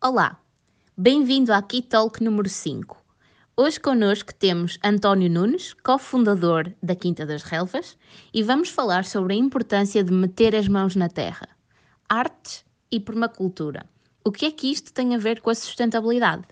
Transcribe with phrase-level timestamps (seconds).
[0.00, 0.40] Olá,
[0.96, 3.04] bem-vindo à Key Talk número 5.
[3.56, 7.98] Hoje connosco temos António Nunes, cofundador da Quinta das Relvas,
[8.32, 11.48] e vamos falar sobre a importância de meter as mãos na terra,
[12.08, 13.86] artes e permacultura.
[14.24, 16.44] O que é que isto tem a ver com a sustentabilidade?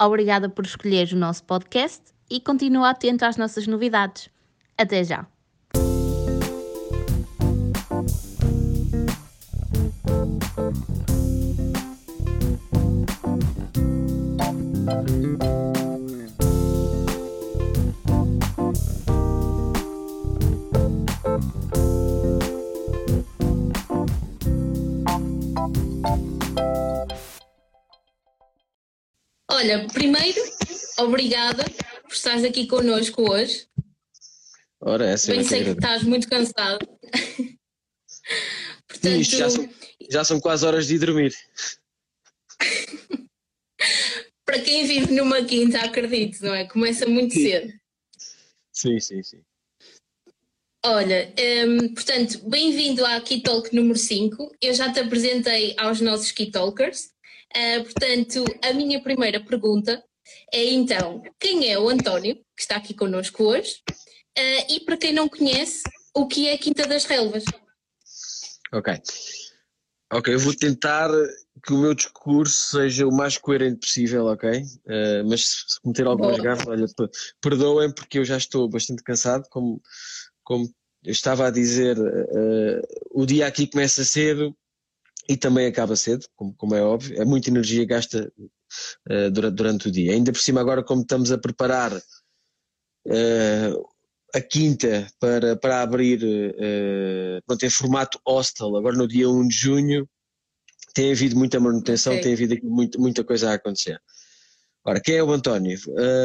[0.00, 4.30] Obrigada por escolher o nosso podcast e continua atento às nossas novidades.
[4.78, 5.26] Até já!
[29.56, 30.38] Olha, primeiro,
[30.98, 31.64] obrigada
[32.02, 33.66] por estares aqui connosco hoje.
[34.78, 36.86] Ora, essa Bem sei que estás muito cansado.
[38.86, 39.70] Portanto, Ixi, já, são,
[40.10, 41.34] já são quase horas de dormir.
[44.44, 46.68] Para quem vive numa quinta, acredito, não é?
[46.68, 47.72] Começa muito cedo.
[48.74, 49.40] Sim, sim, sim.
[50.84, 51.32] Olha,
[51.66, 54.54] um, portanto, bem-vindo à Key Talk número 5.
[54.60, 57.15] Eu já te apresentei aos nossos Key Talkers.
[57.56, 60.02] Uh, portanto, a minha primeira pergunta
[60.52, 63.76] é então, quem é o António, que está aqui connosco hoje?
[64.38, 65.82] Uh, e para quem não conhece,
[66.14, 67.44] o que é a Quinta das Relvas?
[68.74, 68.94] Ok.
[70.12, 71.10] Ok, eu vou tentar
[71.64, 74.60] que o meu discurso seja o mais coerente possível, ok?
[74.60, 76.86] Uh, mas se cometer algumas gafas, olha,
[77.40, 79.80] perdoem porque eu já estou bastante cansado, como,
[80.44, 80.68] como
[81.02, 84.54] eu estava a dizer, uh, o dia aqui começa cedo
[85.28, 88.32] e também acaba cedo, como, como é óbvio, é muita energia gasta
[89.10, 90.12] uh, durante, durante, o dia.
[90.12, 91.92] Ainda por cima agora como estamos a preparar
[94.34, 99.54] a quinta para, para abrir uh, pronto, em formato hostel, agora no dia 1 de
[99.54, 100.08] junho,
[100.94, 102.22] tem havido muita manutenção, okay.
[102.22, 104.00] tem havido aqui muita, muita coisa a acontecer.
[104.84, 105.78] Ora, quem é o António?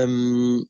[0.07, 0.63] Um,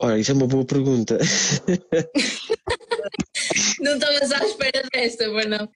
[0.00, 1.18] ora, isso é uma boa pergunta.
[3.80, 5.68] não estavas à espera desta, mas não.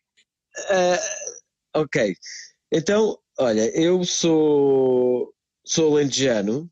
[0.59, 2.17] Uh, ok,
[2.71, 5.33] então, olha, eu sou,
[5.65, 6.71] sou alentejano,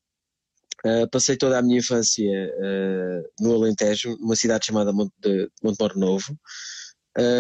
[0.83, 2.25] Uh, passei toda a minha infância
[2.57, 6.39] uh, no Alentejo, numa cidade chamada Monte, de, Montemor Novo.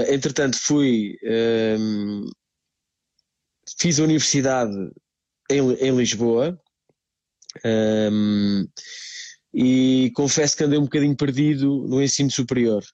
[0.08, 1.16] Entretanto, fui.
[1.24, 2.28] Um,
[3.78, 4.74] fiz a universidade
[5.50, 6.60] em, em Lisboa.
[7.64, 8.66] Um,
[9.52, 12.84] e confesso que andei um bocadinho perdido no ensino superior.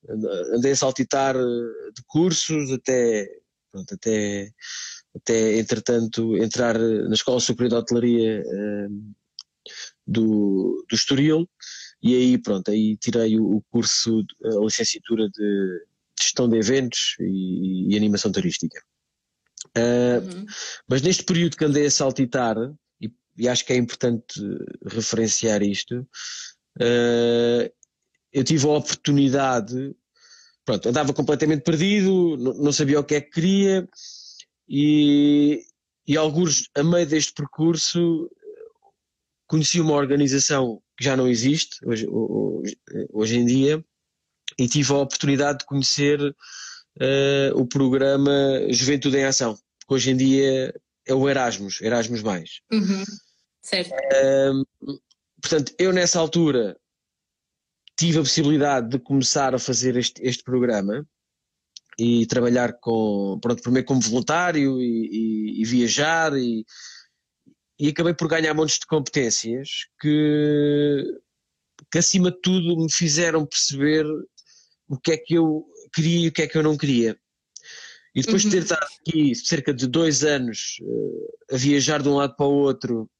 [0.54, 3.28] Andei a saltitar de cursos até,
[3.70, 4.50] pronto, até,
[5.14, 8.42] até entretanto entrar na Escola Superior de Hotelaria
[10.06, 11.48] do, do Estoril
[12.02, 15.86] e aí pronto, aí tirei o, curso, a licenciatura de
[16.18, 18.80] gestão de eventos e, e animação turística.
[19.76, 20.46] Uh, uhum.
[20.88, 22.56] Mas neste período que andei a saltitar,
[23.00, 24.40] e, e acho que é importante
[24.84, 26.00] referenciar isto,
[26.80, 27.70] uh,
[28.32, 29.94] eu tive a oportunidade,
[30.64, 33.88] pronto, andava completamente perdido, não, sabia o que é que queria,
[34.68, 35.62] e,
[36.06, 38.30] e alguns, a meio deste percurso,
[39.46, 42.76] conheci uma organização que já não existe hoje, hoje,
[43.12, 43.84] hoje em dia
[44.58, 46.34] e tive a oportunidade de conhecer uh,
[47.54, 48.32] o programa
[48.70, 50.74] Juventude em Ação, que hoje em dia
[51.06, 52.60] é o Erasmus, Erasmus Mais.
[52.72, 53.04] Uhum.
[53.62, 53.92] Certo.
[53.92, 54.98] Uh,
[55.40, 56.76] portanto, eu nessa altura
[57.96, 61.06] tive a possibilidade de começar a fazer este, este programa
[61.98, 66.64] e trabalhar com, pronto, primeiro como voluntário e, e, e viajar e,
[67.78, 69.68] e acabei por ganhar montes de competências
[70.00, 71.04] que,
[71.90, 74.04] que acima de tudo me fizeram perceber
[74.88, 75.64] o que é que eu
[75.94, 77.18] queria e o que é que eu não queria.
[78.16, 78.50] E depois uhum.
[78.50, 82.46] de ter estado aqui cerca de dois anos uh, a viajar de um lado para
[82.46, 83.10] o outro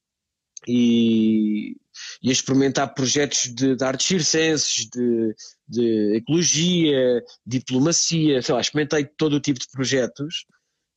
[0.67, 1.77] e,
[2.23, 5.35] e a experimentar projetos de, de artes circenses, de,
[5.69, 10.47] de ecologia, diplomacia, sei lá, experimentei todo o tipo de projetos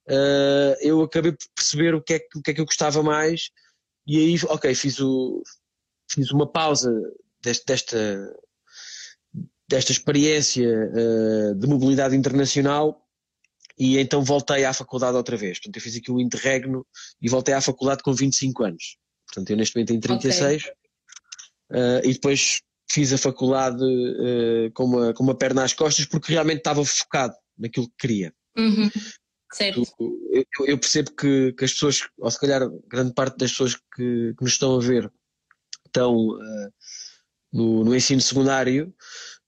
[0.09, 3.49] uh, eu acabei por perceber o que, é, o que é que eu gostava mais
[4.07, 5.43] e aí, ok, fiz, o,
[6.09, 6.89] fiz uma pausa
[7.41, 8.33] deste, desta,
[9.67, 13.05] desta experiência uh, de mobilidade internacional
[13.79, 15.57] e então voltei à faculdade outra vez.
[15.57, 16.85] Portanto, eu fiz aqui o interregno
[17.21, 18.97] e voltei à faculdade com 25 anos.
[19.27, 20.73] Portanto, eu neste momento tenho 36 okay.
[21.71, 22.61] uh, e depois
[22.91, 27.33] fiz a faculdade uh, com, uma, com uma perna às costas porque realmente estava focado
[27.57, 28.33] naquilo que queria.
[28.57, 28.89] Uhum.
[29.53, 29.83] Certo.
[30.31, 34.33] Eu, eu percebo que, que, as pessoas, ou se calhar grande parte das pessoas que,
[34.37, 35.11] que nos estão a ver
[35.85, 36.71] estão uh,
[37.51, 38.93] no, no, ensino secundário,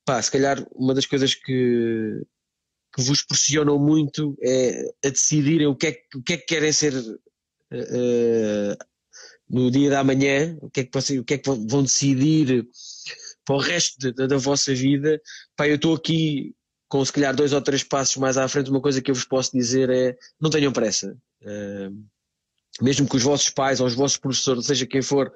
[0.06, 2.26] pá, se calhar uma das coisas que,
[2.94, 6.74] que vos pressionam muito é, a decidirem o que é, o que, é que querem
[6.74, 8.78] ser uh,
[9.50, 12.68] no dia da manhã, o que é que, vocês, o que, é que vão decidir
[13.46, 15.22] para o resto da, da vossa vida.
[15.56, 16.54] Pá, eu estou aqui
[16.88, 19.24] com se calhar dois ou três passos mais à frente, uma coisa que eu vos
[19.24, 21.18] posso dizer é não tenham pressa.
[21.42, 22.06] Uh,
[22.82, 25.32] mesmo que os vossos pais ou os vossos professores, seja quem for,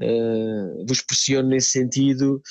[0.00, 2.42] uh, vos pressione nesse sentido,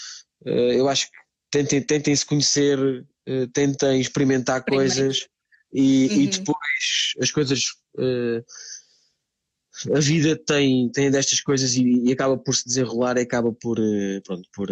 [0.45, 1.17] uh, eu acho que
[1.51, 4.93] tentem, tentem se conhecer, uh, tentem experimentar Primeiro.
[4.93, 5.27] coisas
[5.73, 6.21] e, uhum.
[6.21, 7.63] e, depois as coisas.
[9.93, 13.77] a vida tem, tem destas coisas e, e, acaba por se desenrolar e acaba por,
[14.23, 14.69] pronto, por,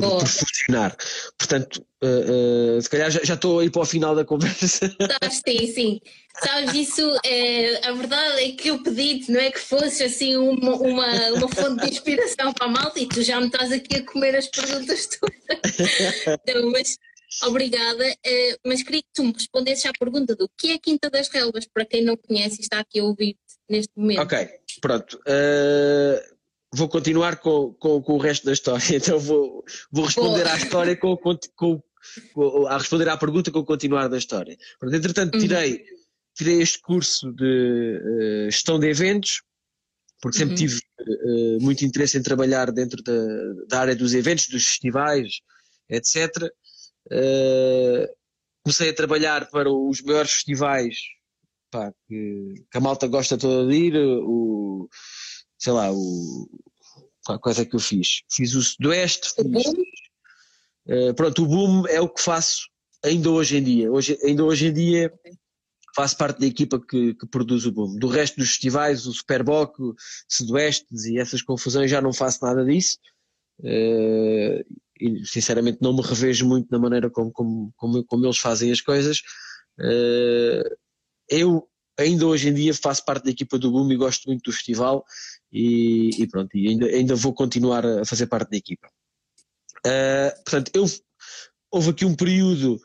[0.00, 0.96] por, por.
[1.38, 4.94] Portanto, uh, uh, se calhar já, estou aí para o final da conversa.
[5.30, 6.00] sim, sim.
[6.42, 10.76] Sabes, isso, é, a verdade é que eu pedi-te, não é que fosse assim uma,
[10.76, 14.04] uma, uma fonte de inspiração para a malta e tu já me estás aqui a
[14.04, 16.38] comer as perguntas todas.
[16.46, 16.96] Então, mas,
[17.44, 21.28] obrigada, uh, mas queria que tu me respondesses à pergunta do que é Quinta das
[21.28, 23.36] Relvas, para quem não conhece e está aqui a ouvir
[23.68, 24.20] neste momento.
[24.20, 24.48] Ok,
[24.80, 25.20] pronto.
[25.26, 26.37] Uh,
[26.72, 30.96] vou continuar com, com, com, o resto da história, então vou, vou responder à história
[30.96, 31.82] com, com, com,
[32.68, 34.56] a responder à pergunta com o continuar da história.
[34.78, 35.40] Pronto, entretanto, uhum.
[35.40, 35.84] tirei,
[36.34, 38.00] tirei este curso de
[38.46, 39.42] uh, gestão de eventos,
[40.20, 40.58] porque sempre uhum.
[40.58, 43.14] tive uh, muito interesse em trabalhar dentro da,
[43.68, 45.40] da, área dos eventos, dos festivais,
[45.88, 46.44] etc.
[47.06, 48.06] Uh,
[48.62, 50.96] comecei a trabalhar para os maiores festivais
[51.70, 54.88] pá, que, que, a malta gosta toda de ir, o
[55.58, 56.48] sei lá, o,
[57.24, 58.22] qual coisa é que eu fiz?
[58.30, 59.66] Fiz o Sudoeste, fiz,
[60.86, 62.68] uh, pronto, o boom é o que faço
[63.04, 63.92] ainda hoje em dia.
[63.92, 65.12] Hoje, ainda hoje em dia
[65.94, 67.96] faço parte da equipa que, que produz o boom.
[67.96, 69.94] Do resto dos festivais, o Superboc, o
[70.28, 72.98] Sudoestes e essas confusões já não faço nada disso.
[73.60, 74.64] Uh,
[75.00, 78.80] e sinceramente não me revejo muito na maneira como, como, como, como eles fazem as
[78.80, 79.18] coisas.
[79.78, 80.76] Uh,
[81.28, 81.68] eu
[81.98, 85.04] ainda hoje em dia faço parte da equipa do Boom e gosto muito do festival
[85.52, 88.88] e, e pronto, e ainda, ainda vou continuar a fazer parte da equipa.
[89.86, 90.84] Uh, portanto, eu,
[91.70, 92.80] houve aqui um período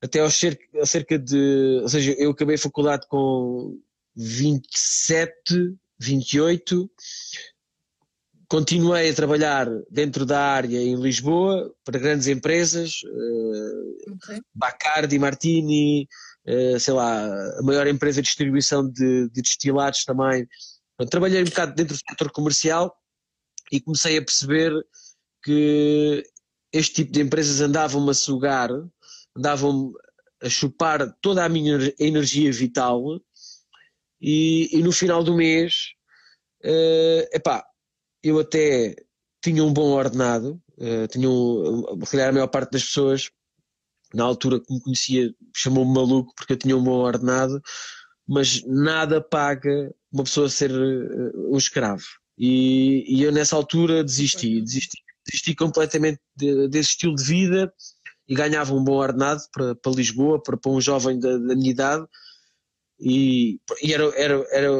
[0.00, 3.78] até aos cerca, cerca de, ou seja, eu acabei a faculdade com
[4.14, 6.90] 27, 28,
[8.48, 14.40] continuei a trabalhar dentro da área em Lisboa para grandes empresas, uh, okay.
[14.54, 16.08] Bacardi, Martini,
[16.78, 17.24] sei lá,
[17.58, 20.46] a maior empresa de distribuição de, de destilados também,
[21.10, 22.96] trabalhei um bocado dentro do setor comercial
[23.70, 24.72] e comecei a perceber
[25.44, 26.22] que
[26.72, 28.70] este tipo de empresas andavam-me a sugar,
[29.36, 29.92] andavam
[30.42, 33.20] a chupar toda a minha energia vital
[34.20, 35.92] e, e no final do mês,
[36.64, 37.64] uh, epá,
[38.22, 38.96] eu até
[39.42, 43.30] tinha um bom ordenado, uh, tinha um, a maior parte das pessoas
[44.14, 47.60] na altura que me conhecia chamou-me maluco porque eu tinha um bom ordenado,
[48.26, 52.04] mas nada paga uma pessoa ser uh, um escravo.
[52.36, 57.72] E, e, eu nessa altura desisti, desisti, desisti completamente de, desse estilo de vida
[58.28, 61.70] e ganhava um bom ordenado para, para Lisboa, para, para um jovem da, da minha
[61.70, 62.06] idade.
[63.00, 64.70] E, e era, era, era,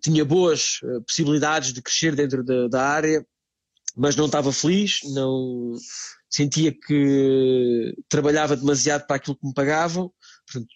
[0.00, 3.26] tinha boas eh, possibilidades de crescer dentro da, da área,
[3.96, 5.74] mas não estava feliz, não
[6.30, 10.12] sentia que trabalhava demasiado para aquilo que me pagavam,
[10.46, 10.68] portanto,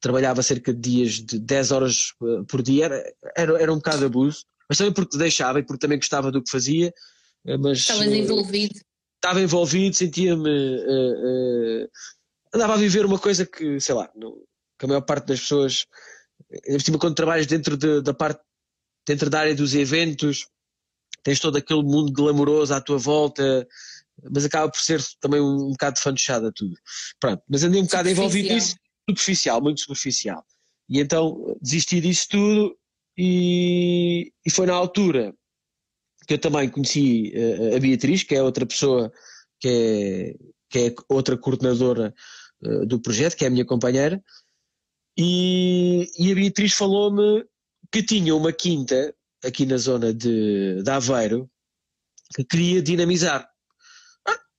[0.00, 4.06] trabalhava cerca de dias de 10 horas eh, por dia, era, era, era um bocado
[4.06, 6.92] abuso, mas também porque deixava e porque também gostava do que fazia.
[7.46, 8.80] Eh, mas, Estavas eh, envolvido.
[9.16, 10.48] Estava envolvido, sentia-me.
[10.48, 11.88] Uh, uh,
[12.54, 14.36] andava a viver uma coisa que, sei lá, não,
[14.78, 15.86] que a maior parte das pessoas.
[16.80, 18.40] Cima, quando trabalhas dentro de, da parte,
[19.06, 20.46] dentro da área dos eventos,
[21.22, 23.66] tens todo aquele mundo glamouroso à tua volta,
[24.30, 26.74] mas acaba por ser também um, um bocado fanchada tudo.
[27.20, 28.76] Pronto, mas andei um bocado envolvido nisso
[29.08, 30.44] superficial, muito superficial.
[30.88, 32.76] E então desisti disso tudo
[33.16, 35.34] e, e foi na altura
[36.26, 39.12] que eu também conheci uh, a Beatriz, que é outra pessoa
[39.60, 40.34] que é,
[40.68, 42.12] que é outra coordenadora
[42.64, 44.22] uh, do projeto, que é a minha companheira,
[45.16, 47.44] e, e a Beatriz falou-me
[47.90, 51.48] que tinha uma quinta aqui na zona de, de Aveiro
[52.34, 53.48] que queria dinamizar.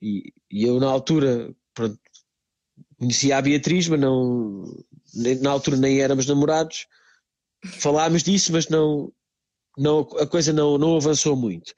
[0.01, 1.99] E, e, eu na altura, pronto,
[2.97, 4.63] conhecia a Beatriz, mas não,
[5.41, 6.87] na altura nem éramos namorados.
[7.65, 9.11] Falámos disso, mas não,
[9.77, 11.73] não, a coisa não, não avançou muito.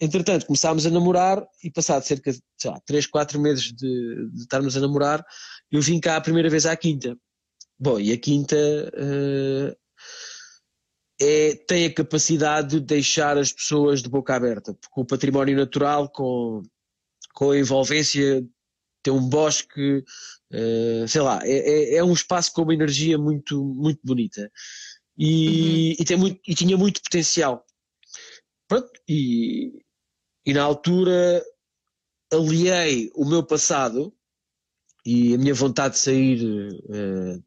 [0.00, 4.42] Entretanto, começámos a namorar e passado cerca de, sei lá, 3, 4 meses de, de
[4.42, 5.24] estarmos a namorar,
[5.70, 7.16] eu vim cá a primeira vez à Quinta.
[7.78, 9.76] Bom, e a Quinta uh,
[11.20, 16.08] é, tem a capacidade de deixar as pessoas de boca aberta, porque o património natural,
[16.08, 16.62] com,
[17.38, 18.44] com a envolvência,
[19.00, 20.04] tem um bosque,
[20.50, 24.50] Uh, sei lá, é, é, é, um espaço com uma energia muito, muito bonita
[25.14, 25.96] e, uhum.
[25.98, 27.66] e, tem muito, e tinha muito potencial.
[28.66, 29.84] Pronto, e,
[30.46, 31.44] e na altura
[32.32, 34.10] aliei o meu passado
[35.04, 37.44] e a minha vontade de sair uh,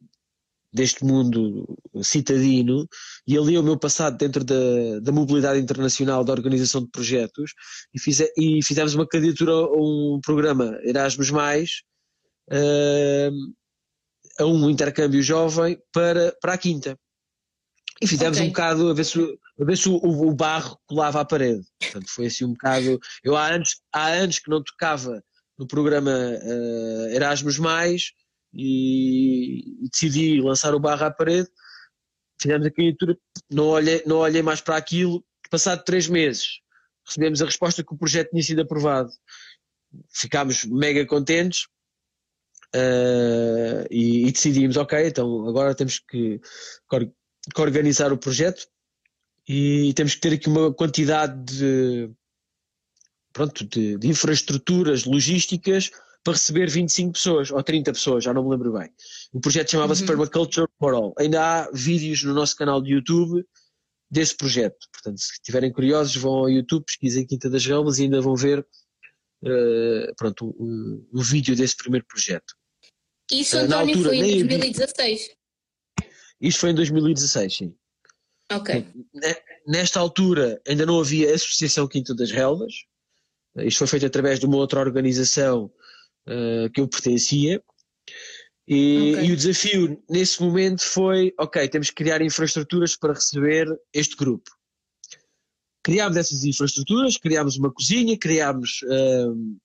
[0.72, 1.66] deste mundo
[2.02, 2.88] citadino
[3.26, 7.52] e ali o meu passado dentro da, da mobilidade internacional da organização de projetos
[7.94, 11.70] e, fize, e fizemos uma candidatura a um programa Erasmus Mais
[12.50, 13.52] uh,
[14.38, 16.98] a um intercâmbio jovem para, para a Quinta
[18.00, 18.48] e fizemos okay.
[18.48, 22.08] um bocado a ver se, a ver se o, o, barro colava à parede portanto
[22.08, 25.22] foi assim um bocado eu há anos, há anos que não tocava
[25.58, 28.10] no programa uh, Erasmus Mais
[28.52, 31.48] e, decidi lançar o barro à parede.
[32.40, 33.16] Fizemos a candidatura,
[33.50, 35.24] não olhei, não olhei mais para aquilo.
[35.50, 36.60] Passado três meses,
[37.06, 39.10] recebemos a resposta que o projeto tinha sido aprovado.
[40.10, 41.66] Ficámos mega contentes
[42.74, 46.40] uh, e, e, decidimos: ok, então agora temos que,
[46.90, 48.66] que organizar o projeto
[49.48, 52.10] e temos que ter aqui uma quantidade de,
[53.32, 55.90] pronto, de, de infraestruturas logísticas
[56.24, 58.90] para receber 25 pessoas ou 30 pessoas, já não me lembro bem.
[59.32, 60.06] O projeto chamava-se uhum.
[60.06, 61.14] Permaculture for All.
[61.18, 63.44] Ainda há vídeos no nosso canal de YouTube
[64.10, 64.86] desse projeto.
[64.92, 68.60] Portanto, se estiverem curiosos, vão ao YouTube, pesquisem Quinta das Relvas e ainda vão ver
[68.60, 72.54] uh, pronto, o, vídeo desse primeiro projeto.
[73.30, 75.30] Isso, uh, António, altura, foi em 2016?
[76.40, 77.74] Isto foi em 2016, sim.
[78.52, 78.86] Ok.
[79.66, 82.74] Nesta altura ainda não havia Associação Quinta das Relvas.
[83.56, 85.72] Isto foi feito através de uma outra organização
[86.28, 87.62] uh, que eu pertencia.
[88.66, 89.26] E, okay.
[89.26, 94.50] e, o desafio nesse momento foi: ok, temos que criar infraestruturas para receber este grupo.
[95.82, 99.58] Criámos essas infraestruturas, criámos uma cozinha, criámos uh,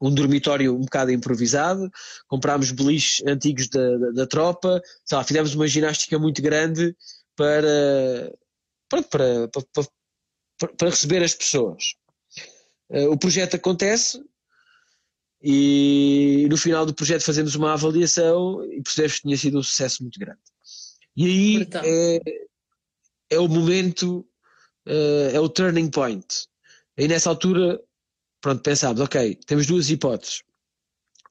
[0.00, 1.90] um dormitório um bocado improvisado,
[2.26, 6.96] comprámos beliches antigos da, da, da tropa, lá, fizemos uma ginástica muito grande
[7.36, 8.32] para,
[8.88, 11.94] para, para, para, para receber as pessoas.
[12.90, 14.22] Uh, o projeto acontece,
[15.42, 20.02] e no final do projeto fazemos uma avaliação e percebemos que tinha sido um sucesso
[20.02, 20.40] muito grande.
[21.16, 22.20] E aí é,
[23.30, 24.24] é, o momento,
[24.86, 26.46] uh, é o turning point.
[26.96, 27.80] Aí nessa altura,
[28.40, 30.42] pronto, pensámos, ok, temos duas hipóteses.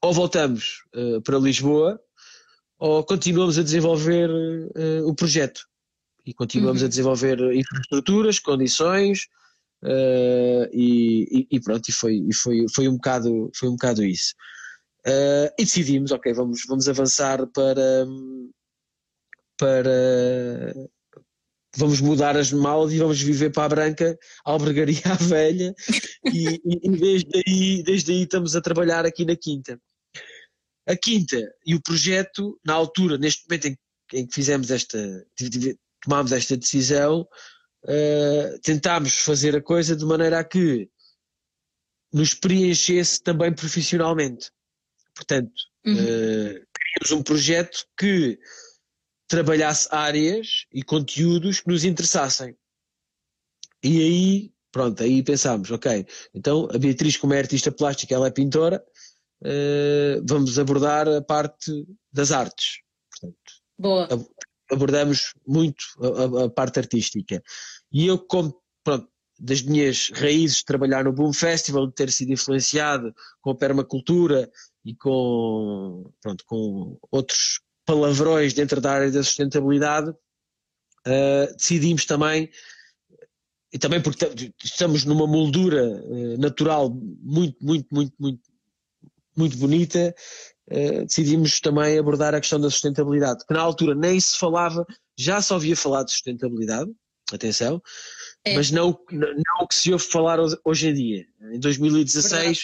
[0.02, 1.98] Ou voltamos uh, para Lisboa,
[2.78, 5.66] ou continuamos a desenvolver uh, o projeto.
[6.26, 6.86] E continuamos uhum.
[6.86, 9.26] a desenvolver infraestruturas, condições,
[9.82, 14.34] Uh, e, e, pronto, e foi, e foi, foi, um, bocado, foi um bocado isso.
[15.06, 18.06] Uh, e decidimos, ok, vamos, vamos avançar para,
[19.58, 20.74] para
[21.76, 25.74] vamos mudar as malas e vamos viver para a Branca, albergaria à velha,
[26.32, 29.80] e, e, desde, aí, desde aí estamos a trabalhar aqui na Quinta.
[30.86, 33.78] A Quinta e o projeto, na altura, neste momento em,
[34.14, 35.26] em que fizemos esta,
[36.02, 37.26] tomámos esta decisão,
[37.84, 40.90] uh, tentámos fazer a coisa de maneira a que
[42.12, 44.50] nos preenchesse também profissionalmente.
[45.14, 45.52] Portanto,
[45.86, 45.94] uhum.
[45.94, 48.38] uh, um projeto que
[49.28, 52.56] trabalhasse áreas e conteúdos que nos interessassem.
[53.82, 58.30] E aí, pronto, aí pensámos, ok, então a Beatriz como é artista plástica, ela é
[58.30, 58.84] pintora,
[59.42, 62.80] uh, vamos abordar a parte das artes.
[63.10, 64.06] Portanto, Boa
[64.72, 67.42] abordamos muito a, a, parte artística.
[67.92, 72.32] E eu, como, pronto, das minhas raízes de trabalhar no Boom Festival, de ter sido
[72.32, 74.50] influenciado com a permacultura
[74.84, 82.48] e com, pronto, com outros palavrões dentro da área da sustentabilidade, uh, decidimos também,
[83.72, 88.42] e também porque estamos numa moldura uh, natural muito, muito, muito, muito,
[89.36, 90.14] muito bonita,
[90.70, 94.86] eh, decidimos também abordar a questão da sustentabilidade, que na altura nem se falava,
[95.18, 96.90] já se ouvia falar de sustentabilidade,
[97.32, 97.82] atenção,
[98.44, 98.54] é.
[98.54, 101.26] mas não, não o que se ouve falar hoje em dia.
[101.52, 102.62] Em 2016 uh,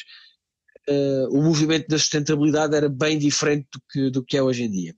[0.89, 4.71] eh, o movimento da sustentabilidade era bem diferente do que, do que é hoje em
[4.71, 4.95] dia.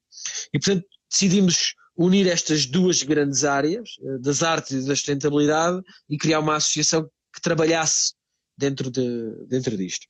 [0.52, 6.18] E portanto decidimos unir estas duas grandes áreas, uh, das artes e da sustentabilidade, e
[6.18, 8.12] criar uma associação que trabalhasse
[8.58, 10.06] dentro, de, dentro disto.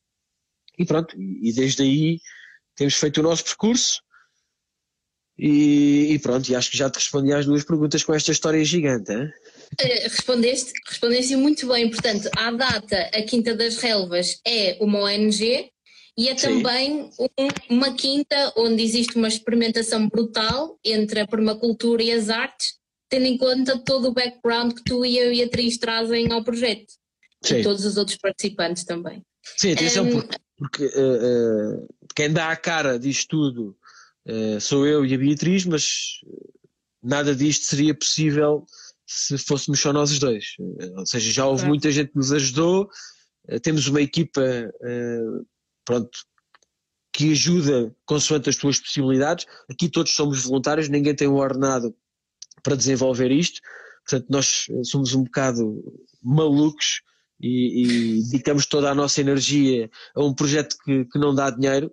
[0.78, 2.18] E pronto, e desde aí
[2.76, 4.00] temos feito o nosso percurso
[5.38, 8.62] e, e, pronto, e acho que já te respondi às duas perguntas com esta história
[8.62, 9.10] gigante.
[9.10, 9.32] Hein?
[9.78, 11.88] Eh, respondeste, respondeste muito bem.
[11.88, 15.70] Portanto, à data, a Quinta das Relvas é uma ONG
[16.18, 16.62] e é Sim.
[16.62, 22.74] também um, uma quinta onde existe uma experimentação brutal entre a permacultura e as artes,
[23.08, 26.92] tendo em conta todo o background que tu e a Beatriz trazem ao projeto.
[27.42, 27.60] Sim.
[27.60, 29.22] E todos os outros participantes também.
[29.56, 33.76] Sim, atenção, um, porque porque uh, uh, quem dá a cara disto tudo
[34.28, 36.20] uh, sou eu e a Beatriz, mas
[37.02, 38.66] nada disto seria possível
[39.06, 40.54] se fôssemos só nós os dois.
[40.96, 42.88] Ou seja, já houve muita gente que nos ajudou,
[43.60, 44.40] temos uma equipa
[45.84, 46.16] pronto,
[47.12, 49.46] que ajuda consoante as tuas possibilidades.
[49.68, 51.92] Aqui todos somos voluntários, ninguém tem um ordenado
[52.62, 53.60] para desenvolver isto.
[54.08, 55.82] Portanto, nós somos um bocado
[56.22, 57.02] malucos
[57.40, 61.92] e, e dedicamos toda a nossa energia a um projeto que, que não dá dinheiro.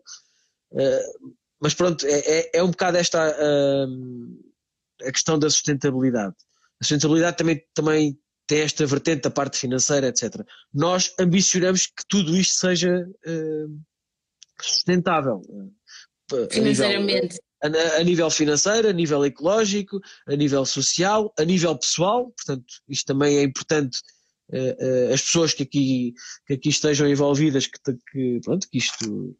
[0.72, 6.36] Uh, mas pronto, é, é, é, um bocado esta uh, a questão da sustentabilidade.
[6.80, 10.46] A sustentabilidade também, também tem esta vertente da parte financeira, etc.
[10.74, 13.82] Nós ambicionamos que tudo isto seja uh,
[14.62, 15.42] sustentável.
[16.52, 17.40] Financeiramente.
[17.64, 22.32] A nível, a, a nível financeiro, a nível ecológico, a nível social, a nível pessoal,
[22.32, 24.00] portanto, isto também é importante
[25.14, 26.14] as pessoas que aqui,
[26.46, 27.80] que aqui estejam envolvidas, que,
[28.12, 29.36] que, pronto, que isto.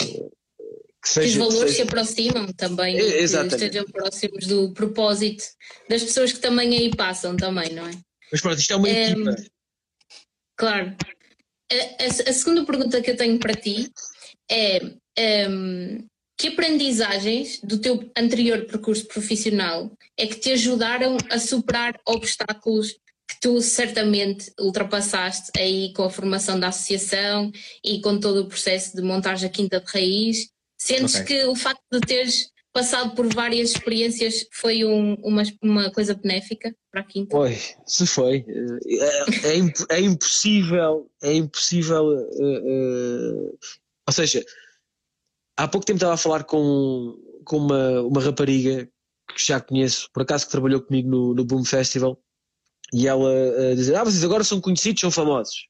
[0.00, 0.32] Uh,
[1.02, 1.74] que, seja, que os valores seja...
[1.74, 3.56] se aproximam também, é, exatamente.
[3.56, 5.44] que estejam próximos do propósito
[5.88, 7.92] das pessoas que também aí passam também, não é?
[8.32, 9.36] Mas pronto, isto é uma é, equipa.
[10.56, 10.96] Claro.
[11.70, 13.90] A, a, a, segunda pergunta que eu tenho para ti
[14.50, 14.80] é
[15.48, 16.06] um,
[16.38, 22.96] que aprendizagens do teu anterior percurso profissional é que te ajudaram a superar obstáculos
[23.28, 27.50] que tu certamente ultrapassaste aí com a formação da associação
[27.84, 30.48] e com todo o processo de montagem a Quinta de Raiz.
[30.78, 31.38] Sentes okay.
[31.38, 36.74] que o facto de teres passado por várias experiências foi um, uma, uma coisa benéfica
[36.90, 37.34] para a Quinta?
[37.34, 38.44] Foi, se foi.
[38.84, 42.04] É, é, é impossível, é impossível.
[42.04, 43.58] Uh, uh,
[44.06, 44.44] ou seja,
[45.56, 48.88] há pouco tempo estava a falar com, com uma, uma rapariga
[49.34, 52.20] que já conheço, por acaso que trabalhou comigo no, no Boom Festival
[52.92, 55.66] e ela uh, dizer, ah, vocês agora são conhecidos, são famosos.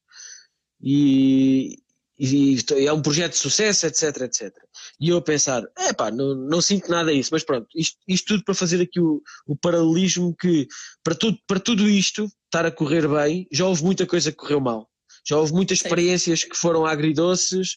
[0.81, 1.79] E,
[2.19, 4.53] e, e, é um projeto de sucesso, etc, etc.
[5.01, 7.99] E eu a pensar, é pá, não, não sinto nada a isso, mas pronto, isto,
[8.07, 10.69] isto tudo para fazer aqui o, o paralelismo que
[11.03, 14.61] para tudo, para tudo isto estar a correr bem, já houve muita coisa que correu
[14.61, 14.89] mal.
[15.27, 15.87] Já houve muitas Sim.
[15.87, 17.77] experiências que foram agridoces,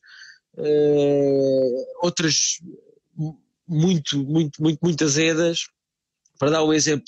[0.58, 2.60] uh, outras
[3.68, 5.68] muito, muito, muito, muito azedas.
[6.38, 7.06] Para dar um exemplo,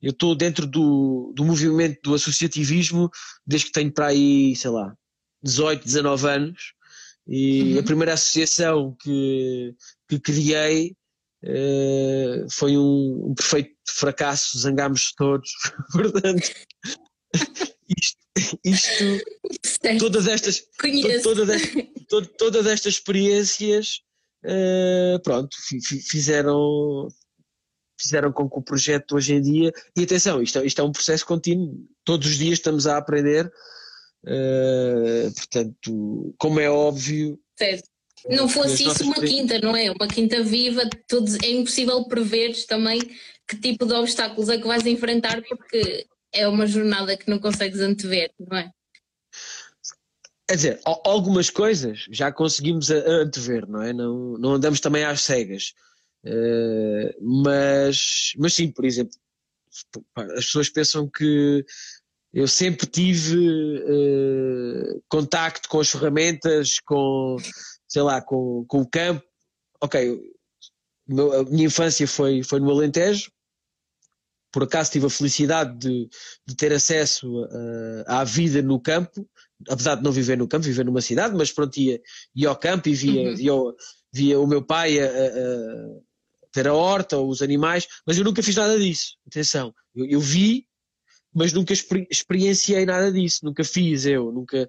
[0.00, 3.10] eu estou dentro do, do movimento do associativismo
[3.46, 4.94] desde que tenho para aí, sei lá,
[5.42, 6.72] 18, 19 anos.
[7.26, 7.80] E uhum.
[7.80, 9.74] a primeira associação que,
[10.08, 10.96] que criei
[11.44, 15.50] uh, foi um, um, perfeito fracasso, zangámos todos.
[15.92, 16.48] Portanto,
[17.96, 18.18] isto,
[18.64, 20.62] isto todas estas,
[21.22, 21.60] todas,
[22.08, 24.00] todas, todas estas experiências,
[24.44, 25.54] uh, pronto,
[26.08, 27.08] fizeram,
[27.98, 30.92] fizeram com que o projeto hoje em dia, e atenção, isto é, isto é um
[30.92, 33.50] processo contínuo, todos os dias estamos a aprender,
[34.24, 37.38] uh, portanto, como é óbvio.
[37.58, 37.88] Certo.
[38.28, 39.90] Não fosse isso uma quinta, não é?
[39.90, 43.00] Uma quinta viva, tudo, é impossível prever também
[43.48, 47.80] que tipo de obstáculos é que vais enfrentar, porque é uma jornada que não consegues
[47.80, 48.70] antever, não é?
[50.48, 53.92] Quer dizer, algumas coisas já conseguimos antever, não é?
[53.92, 55.74] Não, não andamos também às cegas.
[56.28, 59.16] Uh, mas, mas sim, por exemplo,
[60.16, 61.64] as pessoas pensam que
[62.32, 67.36] eu sempre tive uh, contacto com as ferramentas, com,
[67.86, 69.24] sei lá, com, com o campo.
[69.80, 70.20] Ok,
[71.10, 73.30] a minha infância foi, foi no Alentejo,
[74.52, 76.08] por acaso tive a felicidade de,
[76.46, 79.28] de ter acesso uh, à vida no campo,
[79.68, 82.00] apesar de não viver no campo, viver numa cidade, mas pronto, ia,
[82.34, 83.36] ia ao campo e via, uhum.
[83.36, 83.52] via,
[84.12, 86.07] via, o meu pai a, a,
[86.52, 89.16] ter a horta, os animais, mas eu nunca fiz nada disso.
[89.26, 90.66] Atenção, eu, eu vi,
[91.34, 94.68] mas nunca exper experienciei nada disso, nunca fiz eu, nunca.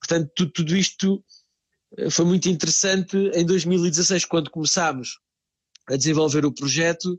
[0.00, 1.22] Portanto, tudo, tudo isto
[1.96, 5.18] eh, foi muito interessante em 2016, quando começámos
[5.88, 7.18] a desenvolver o projeto.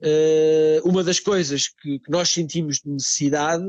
[0.00, 3.64] Uh, uma das coisas que, que, nós sentimos de necessidade,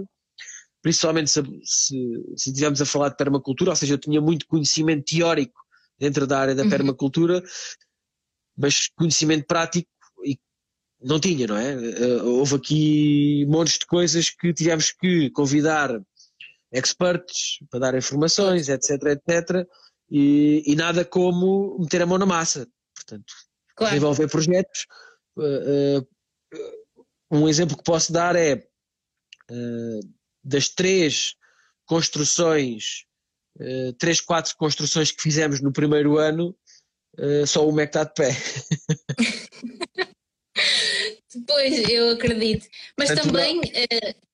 [0.82, 1.98] principalmente se, se,
[2.36, 5.60] se estivermos a falar de permacultura, ou seja, eu tinha muito conhecimento teórico
[5.98, 6.70] dentro da área da uhum.
[6.70, 7.42] permacultura,
[8.58, 9.90] mas conhecimento prático
[11.06, 11.76] não tinha, não é?
[11.76, 16.02] Uh, houve aqui montes de coisas que tivemos que convidar
[16.72, 19.68] experts para dar informações, etc, etc,
[20.10, 22.68] e, e nada como meter a mão na massa.
[22.96, 23.34] Portanto,
[23.76, 23.94] claro.
[23.94, 24.88] desenvolver projetos.
[25.38, 26.08] Uh, uh,
[27.32, 28.68] um exemplo que posso dar é
[30.44, 31.36] das três
[31.86, 33.06] construções,
[34.00, 36.56] três, quatro construções que fizemos no primeiro ano,
[37.20, 38.30] uh, só uma é que está de pé.
[41.48, 42.68] pois, eu acredito.
[42.98, 43.60] Mas Portanto, também.
[43.60, 44.26] Uh,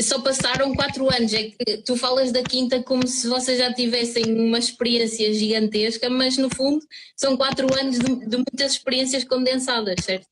[0.00, 1.32] só passaram quatro anos.
[1.32, 6.36] É que tu falas da quinta como se vocês já tivessem uma experiência gigantesca, mas
[6.36, 6.84] no fundo
[7.16, 10.26] são quatro anos de, de muitas experiências condensadas, certo?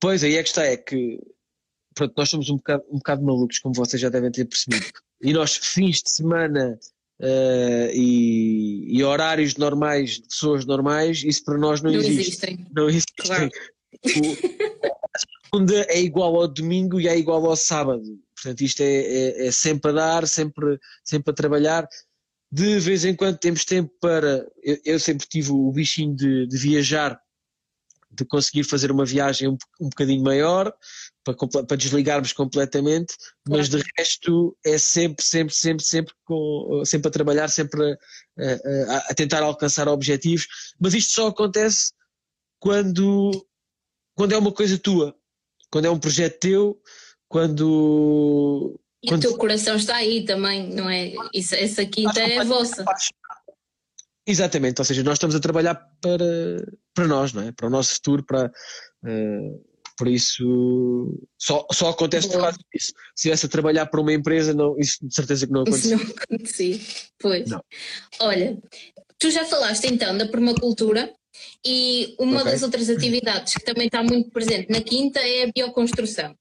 [0.00, 1.18] Pois, aí é que está, é que
[1.94, 4.86] pronto, nós somos um bocado, um bocado malucos, como vocês já devem ter percebido.
[5.20, 6.78] E nós, fins de semana
[7.20, 12.20] uh, e, e, horários normais de pessoas normais, isso para nós não, não existe.
[12.20, 12.66] Existem.
[12.74, 13.26] Não existem.
[13.26, 13.50] Claro.
[14.04, 18.02] O, a segunda é igual ao domingo e é igual ao sábado.
[18.34, 21.88] Portanto, isto é, é, é, sempre a dar, sempre, sempre a trabalhar.
[22.52, 24.46] De vez em quando temos tempo para.
[24.62, 27.18] Eu, eu sempre tive o bichinho de, de, viajar,
[28.10, 30.72] de conseguir fazer uma viagem um, um bocadinho maior,
[31.34, 33.60] para, para desligarmos completamente, claro.
[33.60, 37.82] mas de resto é sempre, sempre, sempre, sempre, com, sempre a trabalhar, sempre
[38.38, 40.46] a, a, a tentar alcançar objetivos.
[40.78, 41.92] Mas isto só acontece
[42.60, 43.46] quando,
[44.14, 45.14] quando é uma coisa tua,
[45.70, 46.80] quando é um projeto teu
[47.28, 48.78] quando.
[49.02, 49.24] E quando...
[49.24, 51.12] o teu coração está aí também, não é?
[51.34, 52.84] Isso, essa quinta é vossa.
[54.26, 56.24] Exatamente, ou seja, nós estamos a trabalhar para,
[56.92, 57.52] para nós, não é?
[57.52, 58.50] Para o nosso futuro, para.
[59.04, 59.64] Uh,
[59.96, 62.92] por isso, só, só acontece por causa disso.
[63.14, 65.96] Se estivesse a trabalhar para uma empresa, não, isso de certeza que não acontecia.
[65.96, 66.80] Isso não acontecia,
[67.18, 67.48] pois.
[67.48, 67.64] Não.
[68.20, 68.58] Olha,
[69.18, 71.12] tu já falaste então da permacultura
[71.64, 72.52] e uma okay.
[72.52, 76.36] das outras atividades que também está muito presente na quinta é a bioconstrução.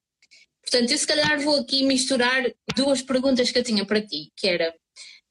[0.61, 2.43] Portanto, eu se calhar vou aqui misturar
[2.75, 4.73] duas perguntas que eu tinha para ti, que era,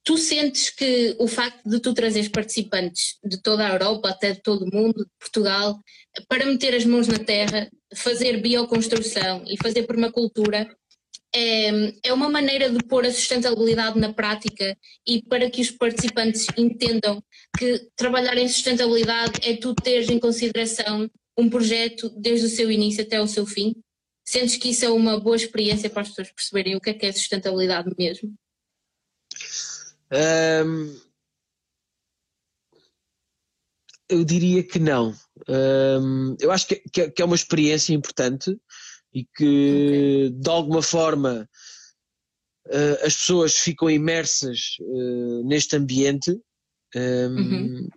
[0.05, 4.43] tu sentes que o facto de tu trazeres participantes de toda a Europa, até de
[4.43, 5.81] todo o mundo, de Portugal,
[6.29, 10.69] para meter as mãos na terra, fazer bioconstrução e fazer permacultura,
[11.35, 16.47] é, é uma maneira de pôr a sustentabilidade na prática e para que os participantes
[16.57, 17.21] entendam
[17.59, 23.03] que trabalhar em sustentabilidade é tu teres em consideração um projeto desde o seu início
[23.03, 23.75] até o seu fim?
[24.25, 27.07] Sentes que isso é uma boa experiência para as pessoas perceberem o que é que
[27.07, 28.33] é sustentabilidade mesmo?
[30.15, 31.01] Um,
[34.09, 35.15] eu diria que não.
[35.49, 38.57] Um, eu acho que, que, que, é uma experiência importante
[39.13, 40.31] e que okay.
[40.31, 41.49] de alguma forma
[42.67, 46.31] uh, as pessoas ficam imersas uh, neste ambiente
[46.95, 47.89] um, uhum.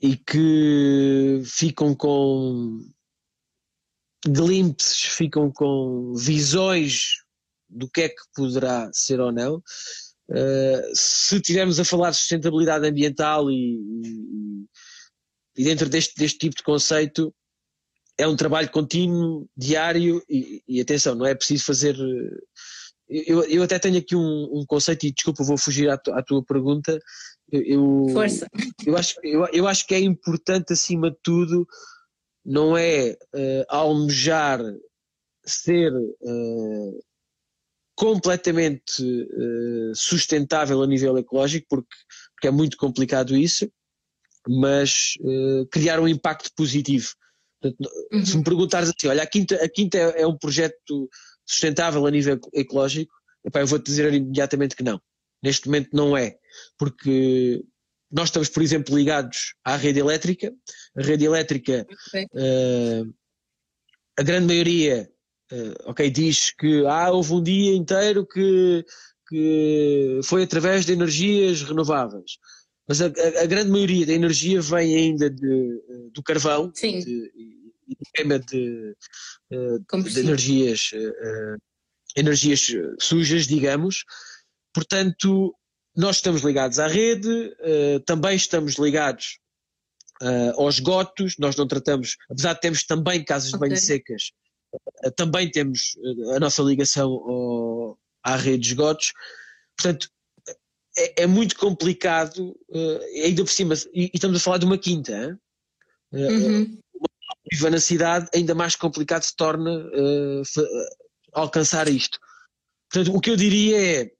[0.00, 2.78] e que ficam com
[4.26, 7.16] glimpses, ficam com visões
[7.68, 9.62] do que é que poderá ser ou não.
[10.30, 14.64] Uh, se estivermos a falar de sustentabilidade ambiental e, e,
[15.58, 17.34] e, dentro deste, deste tipo de conceito,
[18.16, 21.96] é um trabalho contínuo, diário e, e atenção, não é preciso fazer.
[23.08, 26.22] Eu, eu até tenho aqui um, um conceito, e desculpa, vou fugir à, tu, à
[26.22, 26.98] tua pergunta.
[27.52, 28.46] Eu, Força.
[28.86, 31.66] Eu acho, eu, eu acho que é importante, acima de tudo,
[32.44, 34.60] não é uh, almejar
[35.44, 37.04] ser uh,
[37.94, 41.96] completamente uh, sustentável a nível ecológico, porque,
[42.34, 43.70] porque, é muito complicado isso,
[44.48, 47.08] mas uh, criar um impacto positivo.
[47.60, 48.26] Portanto, uhum.
[48.26, 51.08] Se me perguntares assim, olha, a Quinta, a Quinta é, é um projeto
[51.46, 53.12] sustentável a nível ecológico,
[53.44, 55.00] epá, eu vou-te dizer imediatamente que não.
[55.42, 56.36] Neste momento não é,
[56.78, 57.62] porque
[58.14, 60.54] nós estamos, por exemplo, ligados à rede elétrica.
[60.96, 63.14] A rede elétrica, uh,
[64.16, 65.10] a grande maioria,
[65.52, 68.84] uh, ok, diz que ah, houve um dia inteiro que,
[69.28, 72.38] que foi através de energias renováveis.
[72.86, 77.00] Mas a, a, a grande maioria da energia vem ainda de, do carvão Sim.
[77.00, 77.32] de,
[77.88, 78.94] e queima de,
[79.52, 80.90] uh, de energias,
[82.16, 84.04] energias sujas, digamos.
[84.72, 85.54] Portanto,
[85.96, 89.38] nós estamos ligados à rede, uh, também estamos ligados
[90.22, 94.43] uh, aos gotos, nós não tratamos, apesar de termos também casas de banho secas, uh,
[95.16, 95.96] também temos
[96.34, 99.12] a nossa ligação ao, à rede de esgotos.
[99.76, 100.08] Portanto,
[100.96, 102.56] é, é muito complicado,
[103.24, 105.38] ainda por cima, e, e, estamos a falar de uma quinta,
[106.12, 106.78] uhum.
[107.50, 109.90] viva na cidade, ainda mais complicado se torna
[111.32, 112.18] alcançar isto.
[112.90, 114.10] Portanto, o que eu diria é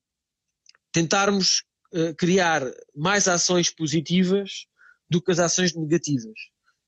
[0.93, 1.63] tentarmos
[1.93, 2.63] uh, criar
[2.95, 4.67] mais ações positivas
[5.09, 6.35] do que as ações negativas.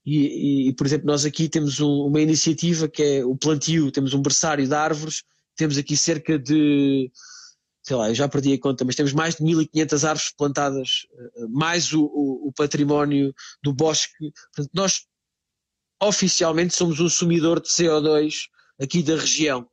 [0.06, 4.14] E, e, por exemplo, nós aqui temos um, uma iniciativa que é o plantio, temos
[4.14, 5.24] um berçário de árvores,
[5.56, 7.10] temos aqui cerca de,
[7.82, 10.88] sei lá, eu já perdi a conta, mas temos mais de 1500 árvores plantadas,
[11.36, 14.30] uh, mais o, o, o, património do bosque.
[14.54, 15.06] Portanto, nós
[16.00, 18.44] oficialmente somos um sumidor de CO2
[18.80, 19.66] aqui da região.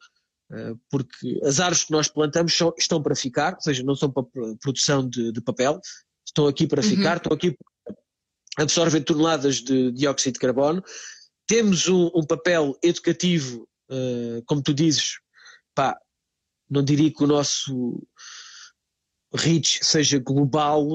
[0.52, 4.12] Eh, porque as árvores que nós plantamos são, estão para ficar, ou seja, não são
[4.12, 4.24] para
[4.62, 5.80] produção de, de papel,
[6.26, 6.90] estão aqui para uhum.
[6.90, 7.58] ficar, estão aqui
[8.56, 10.84] para absorver toneladas de dióxido de carbono.
[11.48, 15.20] Temos um, um papel educativo, uh, como tu dizes,
[15.76, 15.98] pá,
[16.70, 18.02] não diria que o nosso
[19.34, 20.88] reach seja global,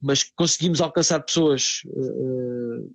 [0.00, 2.94] mas conseguimos alcançar pessoas uh,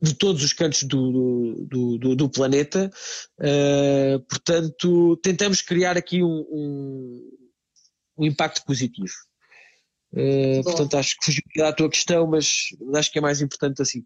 [0.00, 2.90] de todos os cantos do, do, do, do planeta.
[3.38, 7.38] Uh, portanto, tentamos criar aqui um, um,
[8.18, 9.14] um impacto positivo.
[10.12, 14.02] Uh, portanto, acho que fugiu da tua questão, mas acho que é mais importante assim.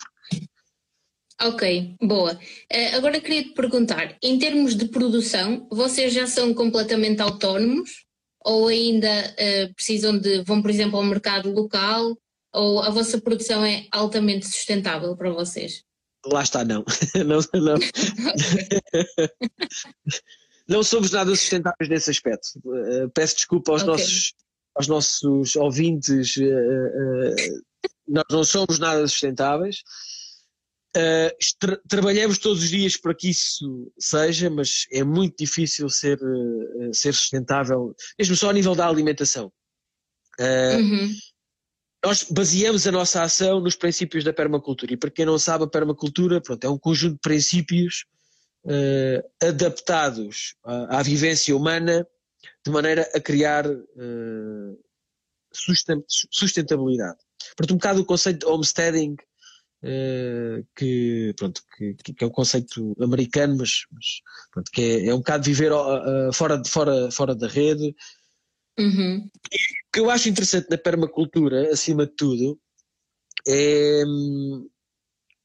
[1.42, 2.34] Ok, boa.
[2.34, 8.06] Uh, agora queria te perguntar: em termos de produção, vocês já são completamente autónomos
[8.44, 12.16] ou ainda uh, precisam de, vão por exemplo ao mercado local
[12.54, 15.82] ou a vossa produção é altamente sustentável para vocês?
[16.24, 16.84] Lá está, não.
[17.26, 17.78] não, não.
[20.66, 22.48] não somos nada sustentáveis nesse aspecto.
[23.12, 23.92] Peço desculpa aos, okay.
[23.92, 24.32] nossos,
[24.76, 27.62] aos nossos ouvintes, uh,
[28.06, 29.82] nós não somos nada sustentáveis.
[31.58, 36.18] Tra trabalhamos todos os dias para que isso seja, mas é muito difícil ser,
[36.92, 39.52] ser sustentável, mesmo só a nível da alimentação.
[40.40, 41.12] Uhum
[42.06, 44.92] nós baseamos a nossa ação nos princípios da permacultura.
[44.92, 48.04] E para quem não sabe, a permacultura pronto, é um conjunto de princípios
[48.64, 52.06] uh, adaptados à, à, vivência humana
[52.64, 54.84] de maneira a criar uh,
[56.30, 57.18] sustentabilidade.
[57.56, 59.14] Portanto, um bocado o conceito de homesteading,
[59.82, 64.06] uh, que, pronto, que, que, é um conceito americano, mas, mas
[64.52, 65.72] pronto, que é, é, um bocado viver
[66.32, 67.94] fora, fora, fora da rede.
[68.78, 69.30] Uhum
[69.96, 72.60] que eu acho interessante na permacultura, acima de tudo,
[73.48, 74.02] é,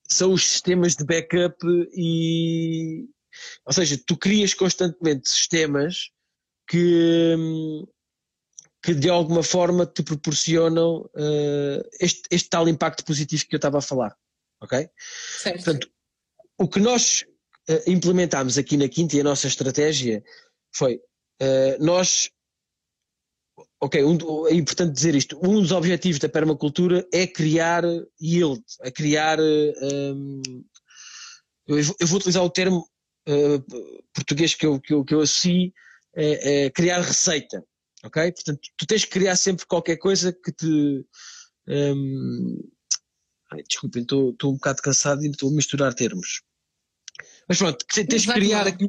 [0.10, 1.56] são os sistemas de backup
[1.96, 3.08] e.
[3.66, 6.10] Ou seja, tu crias constantemente sistemas
[6.72, 7.36] que,
[8.82, 13.80] que de alguma forma te proporcionam uh, este, este, tal impacto positivo que eu estava
[13.80, 14.16] a falar.
[14.62, 14.90] Ok?
[14.98, 15.66] Certo.
[15.66, 15.92] Portanto,
[16.58, 17.26] o que nós
[17.70, 20.24] uh, implementámos aqui na Quinta e a nossa estratégia
[20.74, 20.96] foi
[21.42, 22.32] uh, nós
[23.84, 25.40] Ok, um, é importante dizer isto.
[25.44, 27.84] Um dos objetivos da permacultura é criar
[28.22, 29.40] yield, é criar.
[29.40, 30.42] Um,
[31.68, 32.88] eu, vou utilizar o termo
[34.14, 35.74] português que eu, que eu, que eu associo,
[36.16, 37.64] é, é, criar receita.
[38.04, 38.32] Ok?
[38.32, 41.06] Portanto, tu tens que criar sempre qualquer coisa que te.
[41.68, 42.58] Um,
[43.52, 46.42] ai, desculpem, estou, um bocado cansado e estou a misturar termos.
[47.48, 48.88] Mas pronto, tens que criar aqui,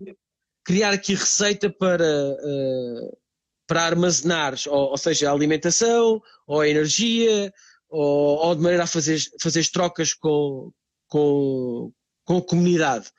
[0.64, 2.04] criar aqui receita para.
[2.04, 3.22] Uh,
[3.64, 7.50] para armazenar, ou, ou seja, a alimentação, ou a energia,
[7.88, 10.70] ou, ou de maneira a fazer, fazer trocas com,
[11.08, 11.92] com,
[12.24, 13.10] com a comunidade.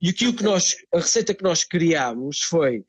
[0.00, 2.84] E aquilo que nós, a receita que nós criámos foi,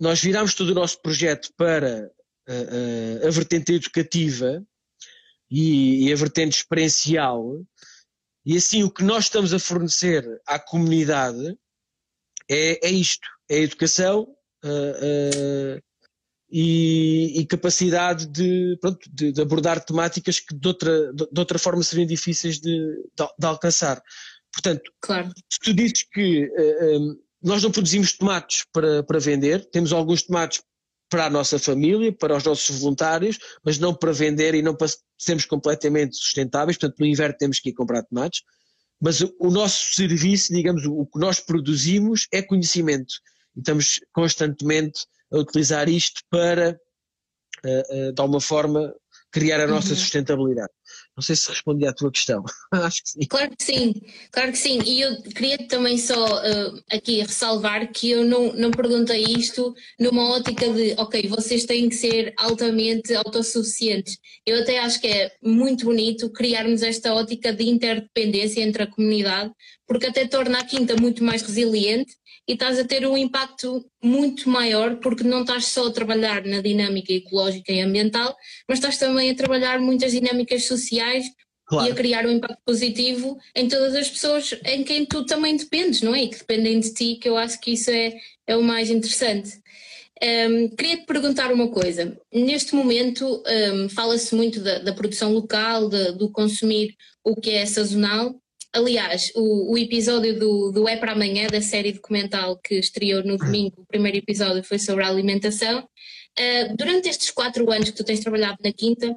[0.00, 2.10] nós virámos todo o nosso projeto para
[2.48, 4.64] a, a, a vertente educativa
[5.50, 7.60] e, e, a vertente experiencial,
[8.44, 11.56] e assim o que nós estamos a fornecer à comunidade
[12.48, 14.22] é, é isto, é a educação,
[14.64, 15.82] uh, uh,
[16.50, 21.82] e, e capacidade de, pronto, de, de, abordar temáticas que de outra, de, outra forma
[21.82, 22.76] seriam difíceis de,
[23.38, 24.02] de, alcançar.
[24.52, 25.30] Portanto, claro.
[25.50, 29.68] se tu dizes que uh, eh, um, eh, nós não produzimos tomates para, para vender,
[29.70, 30.62] temos alguns tomates
[31.08, 34.88] para a nossa família, para os nossos voluntários, mas não para vender e não para
[35.18, 38.42] sermos completamente sustentáveis, portanto no inverno temos que ir comprar tomates,
[39.00, 43.14] mas o, o nosso serviço, digamos, o, o que nós produzimos é conhecimento
[43.56, 46.78] e estamos constantemente a utilizar isto para,
[47.64, 48.94] uh, uh, de alguma forma,
[49.32, 49.96] criar a nossa uhum.
[49.96, 50.70] sustentabilidade.
[51.20, 52.42] Não sei se respondi à tua questão.
[52.72, 53.20] Acho que sim.
[53.28, 53.94] Claro que sim,
[54.32, 54.78] claro que sim.
[54.86, 60.30] E eu queria também só uh, aqui ressalvar que eu não, não perguntei isto numa
[60.30, 64.16] ótica de, ok, vocês têm que ser altamente autossuficientes.
[64.46, 69.52] Eu até acho que é muito bonito criarmos esta ótica de interdependência entre a comunidade,
[69.86, 72.14] porque até torna a quinta muito mais resiliente
[72.50, 76.60] e estás a ter um impacto muito maior porque não estás só a trabalhar na
[76.60, 78.34] dinâmica ecológica e ambiental,
[78.68, 81.09] mas estás também a trabalhar muitas dinâmicas sociais
[81.66, 81.88] claro.
[81.88, 86.02] e a criar um impacto positivo em todas as pessoas em quem tu também dependes,
[86.02, 86.24] não é?
[86.24, 88.14] E que dependem de ti, que eu acho que isso é,
[88.46, 89.60] é o mais interessante.
[90.22, 92.16] Um, queria te perguntar uma coisa.
[92.32, 93.42] Neste momento
[93.74, 96.94] um, fala-se muito da, da, produção local, de, do consumir
[97.24, 98.38] o que é sazonal,
[98.72, 103.36] Aliás, o, o episódio do, do É para Amanhã, da série documental que estreou no
[103.36, 105.80] domingo, o primeiro episódio foi sobre a alimentação.
[106.38, 109.16] Uh, durante estes quatro anos que tu tens trabalhado na Quinta,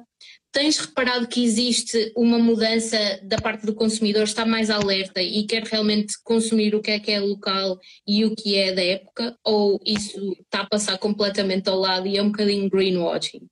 [0.54, 5.64] tens reparado que existe uma mudança da parte do consumidor, está mais alerta e quer
[5.64, 9.36] realmente consumir o que é que é local e o que é da época?
[9.44, 13.48] Ou isso está a passar completamente ao lado e é um bocadinho greenwashing?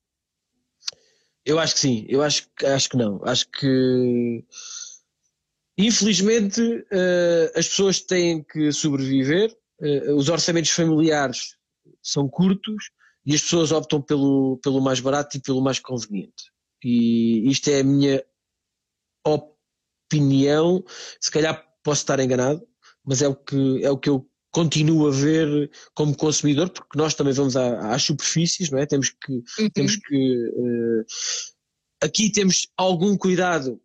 [1.45, 3.21] Eu acho que sim, eu acho, acho que não.
[3.25, 4.45] Acho que
[5.77, 11.57] Infelizmente, uh, as pessoas têm que sobreviver, uh, os orçamentos familiares
[12.01, 12.91] são curtos
[13.27, 16.52] e as pessoas optam pelo, pelo mais barato e pelo mais conveniente.
[16.85, 18.25] E isto é a minha
[19.25, 20.85] opinião,
[21.21, 22.67] se calhar posso estar enganado,
[23.05, 27.15] mas é o que, é o que eu continuo a ver como consumidor, porque nós
[27.15, 28.87] também vamos às superfícies, não é?
[28.87, 29.71] Temos que, uhum.
[29.73, 31.05] temos que uh,
[32.03, 33.81] aqui temos algum cuidado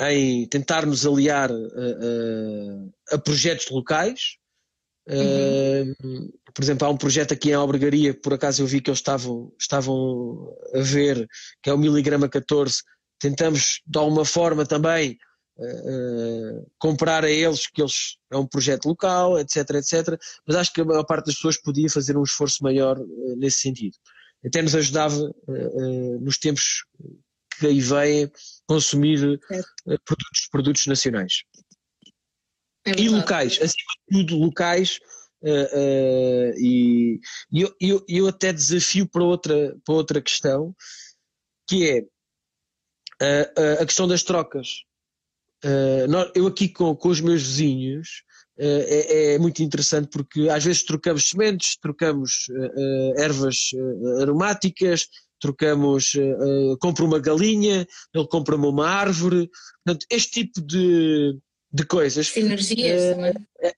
[0.00, 4.38] em tentar nos aliar a, a, a projetos locais.
[5.06, 5.92] Uhum.
[5.92, 9.00] Uh, por exemplo, há um projeto aqui em Albergaria, por acaso eu vi que eles
[9.00, 11.28] estavam, estavam a ver,
[11.62, 12.82] que é o miligrama 14.
[13.18, 15.18] Tentamos de alguma forma também
[15.58, 20.18] uh, comprar a eles, que eles é um projeto local, etc, etc.
[20.46, 23.60] Mas acho que a maior parte das pessoas podia fazer um esforço maior uh, nesse
[23.60, 23.96] sentido.
[24.44, 25.16] Até nos ajudava
[26.20, 26.84] nos tempos
[27.58, 28.30] que aí vêm
[28.66, 29.40] consumir
[30.04, 31.44] produtos, produtos nacionais.
[32.86, 35.00] É e locais, acima de tudo locais,
[36.58, 37.20] e
[37.52, 40.74] eu, eu, eu até desafio para outra, para outra questão,
[41.68, 42.04] que é
[43.80, 44.84] a questão das trocas.
[45.64, 48.22] Uh, nós, eu aqui com, com os meus vizinhos
[48.58, 53.70] uh, é, é, muito interessante porque às vezes trocamos sementes, trocamos uh, ervas
[54.20, 55.08] aromáticas,
[55.40, 56.12] trocamos,
[56.80, 59.50] compro uma galinha, ele compra-me uma árvore.
[59.84, 61.38] Portanto, este tipo de,
[61.74, 62.28] de coisas.
[62.28, 63.02] Sinergias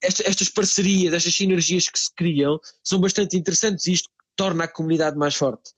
[0.03, 4.69] estas, estas parcerias, estas sinergias que se criam são bastante interessantes e isto torna a
[4.69, 5.71] comunidade mais forte.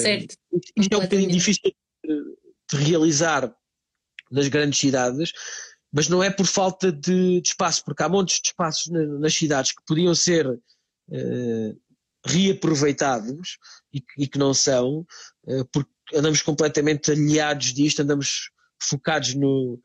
[0.00, 0.34] certo.
[0.74, 2.14] Isto é um bocadinho difícil de,
[2.72, 3.54] de realizar
[4.30, 5.32] nas grandes cidades,
[5.92, 9.34] mas não é por falta de, de espaço, porque há montes de espaços na, nas
[9.34, 11.80] cidades que podiam ser uh,
[12.24, 13.58] reaproveitados
[13.92, 15.06] e, e, que não são,
[15.44, 18.50] uh, porque andamos completamente aliados disto, andamos
[18.82, 19.80] focados no,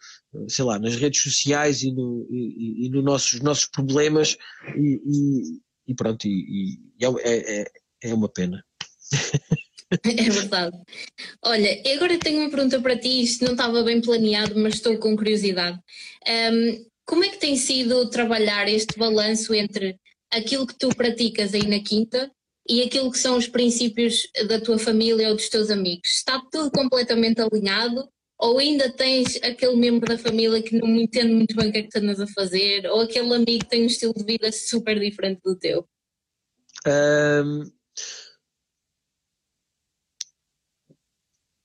[0.47, 4.37] sei lá, nas redes sociais e, no, e, e nos nossos, nossos problemas
[4.75, 7.65] e, e pronto, e, é, é,
[8.03, 8.63] é uma pena.
[10.03, 10.75] É verdade.
[11.43, 15.15] Olha, agora tenho uma pergunta para ti, isto não estava bem planeado, mas estou com
[15.15, 15.79] curiosidade.
[16.27, 19.97] Um, como é que tem sido trabalhar este balanço entre
[20.31, 22.31] aquilo que tu praticas aí na Quinta
[22.67, 26.09] e aquilo que são os princípios da tua família ou dos teus amigos?
[26.09, 28.09] Está tudo completamente alinhado?
[28.37, 31.83] Ou ainda tens aquele membro da família que não entende muito bem o que é
[31.83, 32.85] que andas a fazer?
[32.87, 35.87] Ou aquele amigo que tem um estilo de vida super diferente do teu?
[36.85, 37.63] Um,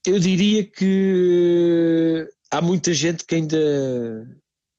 [0.07, 3.59] eu diria que há muita gente que ainda,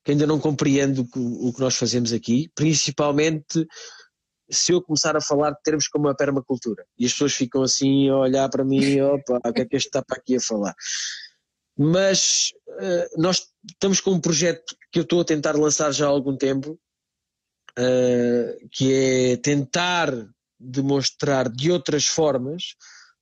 [0.03, 3.67] que ainda não compreende o que, o que nós fazemos aqui, principalmente
[4.49, 6.85] se eu começar a falar de termos como a permacultura.
[6.97, 9.87] E as pessoas ficam assim a olhar para mim, opa, o que é que este
[9.87, 10.75] está para aqui a falar?
[11.77, 16.09] Mas uh, nós estamos com um projeto que eu estou a tentar lançar já há
[16.09, 16.79] algum tempo,
[17.79, 20.11] uh, que é tentar
[20.59, 22.75] demonstrar de outras formas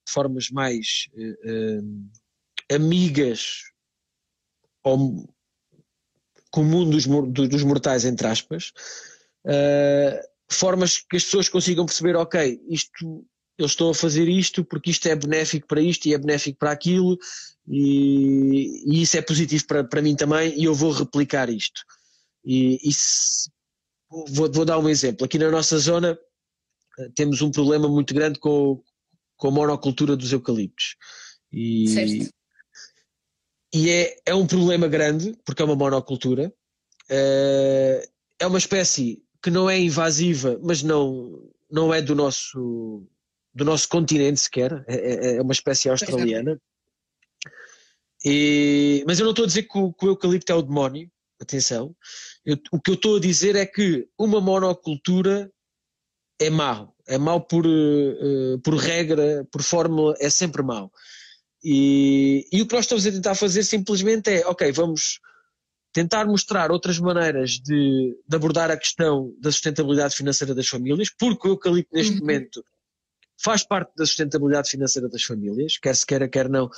[0.07, 3.61] formas mais uh, amigas
[4.83, 4.97] ao
[6.51, 8.73] comum dos, dos mortais, entre aspas,
[10.49, 13.23] formas que as pessoas consigam perceber, ok, isto
[13.61, 16.71] eles estão a fazer isto porque isto é benéfico para isto e é benéfico para
[16.71, 17.17] aquilo
[17.67, 21.81] e, e isso é positivo para, para mim também e eu vou replicar isto.
[22.43, 23.49] E, e se,
[24.09, 25.25] vou, vou, dar um exemplo.
[25.25, 26.17] Aqui na nossa zona
[27.15, 28.81] temos um problema muito grande com,
[29.37, 30.95] com a monocultura dos eucaliptos.
[31.51, 32.33] E, certo.
[33.73, 36.53] e é, é um problema grande, porque é uma monocultura.
[37.09, 38.07] Uh,
[38.39, 43.07] é uma espécie que não é invasiva, mas não, não é do nosso,
[43.53, 46.59] do nosso continente sequer, é, é, é uma espécie australiana.
[48.23, 51.09] E, mas eu não estou a dizer que o, que o eucalipto é o demónio,
[51.41, 51.95] atenção.
[52.45, 55.51] Eu, o que eu estou a dizer é que uma monocultura
[56.39, 56.95] é mau.
[57.07, 60.91] É mau por, uh, por regra, por fórmula, é sempre mau.
[61.63, 65.19] E, e o que nós estamos a tentar fazer simplesmente é, ok, vamos
[65.91, 71.47] tentar mostrar outras maneiras de, de, abordar a questão da sustentabilidade financeira das famílias, porque
[71.47, 72.19] o eucalipto neste uhum.
[72.19, 72.63] momento
[73.43, 76.69] faz parte da sustentabilidade financeira das famílias, quer se queira, quer não.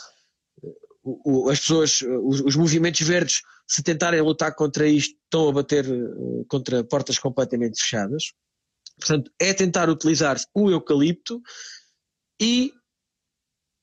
[1.50, 6.45] As pessoas, os, os, movimentos verdes, se tentarem lutar contra isto, estão a bater uh,
[6.47, 8.34] contra portas completamente fechadas.
[8.99, 11.41] Portanto, é tentar utilizar o eucalipto
[12.39, 12.72] e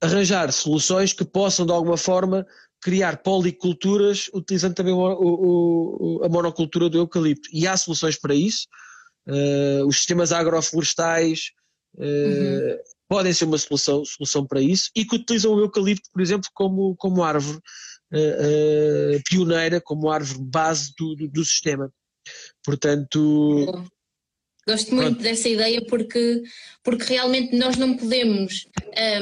[0.00, 2.46] arranjar soluções que possam, de alguma forma,
[2.80, 7.48] criar policulturas utilizando também o, o, a monocultura do eucalipto.
[7.52, 8.68] E há soluções para isso.
[9.26, 11.50] Uh, os sistemas agroflorestais
[11.98, 12.78] uh, uhum.
[13.08, 16.96] podem ser uma solução, solução para isso e que utilizam o eucalipto, por exemplo, como,
[16.96, 17.58] como árvore
[18.12, 21.92] uh, pioneira, como árvore base do, do, do sistema.
[22.64, 23.88] Portanto,
[24.68, 25.22] Gosto muito Pronto.
[25.22, 26.42] dessa ideia porque,
[26.84, 28.66] porque realmente nós não podemos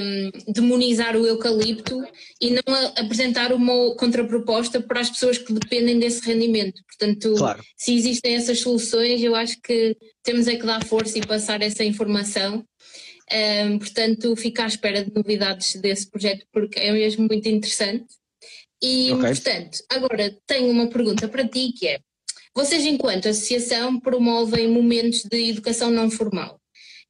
[0.01, 2.05] um, demonizar o eucalipto
[2.41, 6.83] e não a, apresentar uma contraproposta para as pessoas que dependem desse rendimento.
[6.85, 7.63] Portanto, claro.
[7.77, 11.85] se existem essas soluções, eu acho que temos é que dar força e passar essa
[11.85, 12.65] informação.
[13.33, 18.07] Um, portanto, fico à espera de novidades desse projeto porque é mesmo muito interessante.
[18.83, 19.31] E, okay.
[19.31, 22.01] portanto, agora tenho uma pergunta para ti que é
[22.57, 26.59] vocês, enquanto associação, promovem momentos de educação não formal.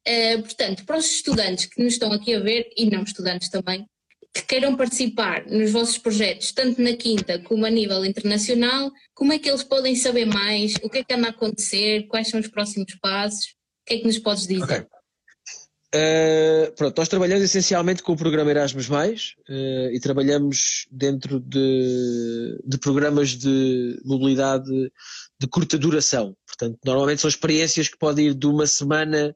[0.05, 3.85] Uh, portanto, para os estudantes que nos estão aqui a ver, e não estudantes também,
[4.33, 9.39] que queiram participar nos vossos projetos, tanto na Quinta como a nível internacional, como é
[9.39, 10.75] que eles podem saber mais?
[10.83, 12.07] O que é que anda a acontecer?
[12.07, 13.45] Quais são os próximos passos?
[13.45, 14.63] O que é que nos podes dizer?
[14.63, 14.85] Okay.
[15.95, 22.77] Uh, pronto, nós trabalhamos essencialmente com o programa Erasmus, uh, e trabalhamos dentro de, de,
[22.77, 24.69] programas de mobilidade
[25.39, 26.35] de curta duração.
[26.45, 29.35] Portanto, normalmente são experiências que podem ir de uma semana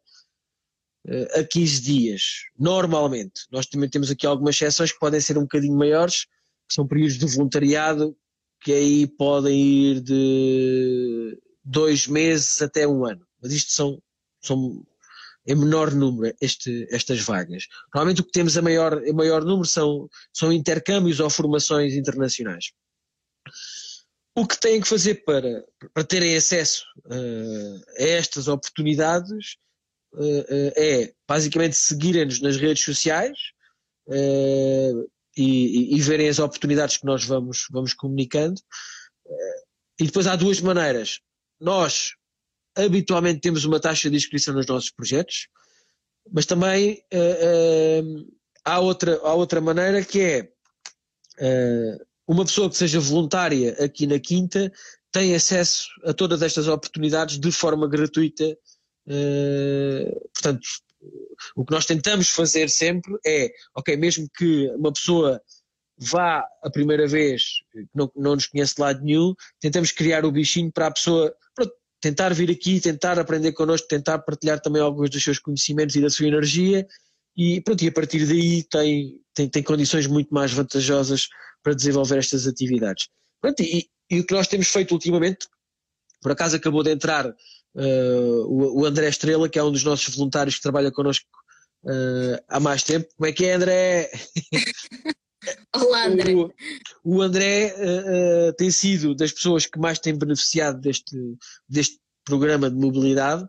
[1.08, 2.22] uh, a 15 dias.
[2.58, 3.42] Normalmente.
[3.52, 6.26] Nós também temos aqui algumas exceções que podem ser um bocadinho maiores,
[6.68, 8.16] que são períodos de voluntariado,
[8.62, 13.26] que aí podem ir de dois meses até um ano.
[13.42, 14.02] Mas isto são,
[14.42, 14.84] são
[15.46, 17.68] em menor número este, estas vagas.
[17.94, 22.72] Normalmente o que temos a maior, a maior número são, são intercâmbios ou formações internacionais.
[24.34, 29.58] O que têm que fazer para, para terem acesso uh, a estas oportunidades
[30.14, 33.38] uh, uh, é basicamente seguirem-nos nas redes sociais
[35.38, 38.60] e, e, verem as oportunidades que nós vamos, vamos comunicando.
[40.00, 41.22] e depois há duas maneiras.
[41.60, 42.12] Nós
[42.76, 45.48] habitualmente temos uma taxa de inscrição nos nossos projetos,
[46.30, 47.02] mas também
[48.66, 50.52] há, outra, há outra maneira que é
[52.28, 54.72] uma pessoa que seja voluntária aqui na Quinta
[55.12, 58.58] tem acesso a todas estas oportunidades de forma gratuita.
[60.34, 60.62] portanto,
[61.56, 65.42] o que nós tentamos fazer sempre é, ok, mesmo que uma pessoa
[65.98, 67.62] vá a primeira vez,
[67.94, 71.34] não, não nos conhece de lado nenhum, tentamos criar o bichinho para a pessoa,
[72.00, 76.10] tentar vir aqui, tentar aprender connosco, tentar partilhar também alguns dos seus conhecimentos e da
[76.10, 76.88] sua energia
[77.38, 81.28] e pronto, e a partir daí tem, tem, tem condições muito mais vantajosas
[81.64, 83.08] para desenvolver estas atividades.
[83.42, 85.48] Pronto, e, e o que nós temos feito ultimamente,
[86.22, 90.16] por acaso acabou de entrar uh, o, o, André Estrela, que é um dos nossos
[90.16, 91.26] voluntários que trabalha connosco
[91.86, 93.08] uh, há mais tempo.
[93.16, 94.12] Como é que é, André?
[95.76, 96.34] Olá, André.
[96.36, 96.52] O,
[97.04, 101.16] o André uh, tem sido das pessoas que mais têm beneficiado deste,
[101.68, 103.48] deste programa de mobilidade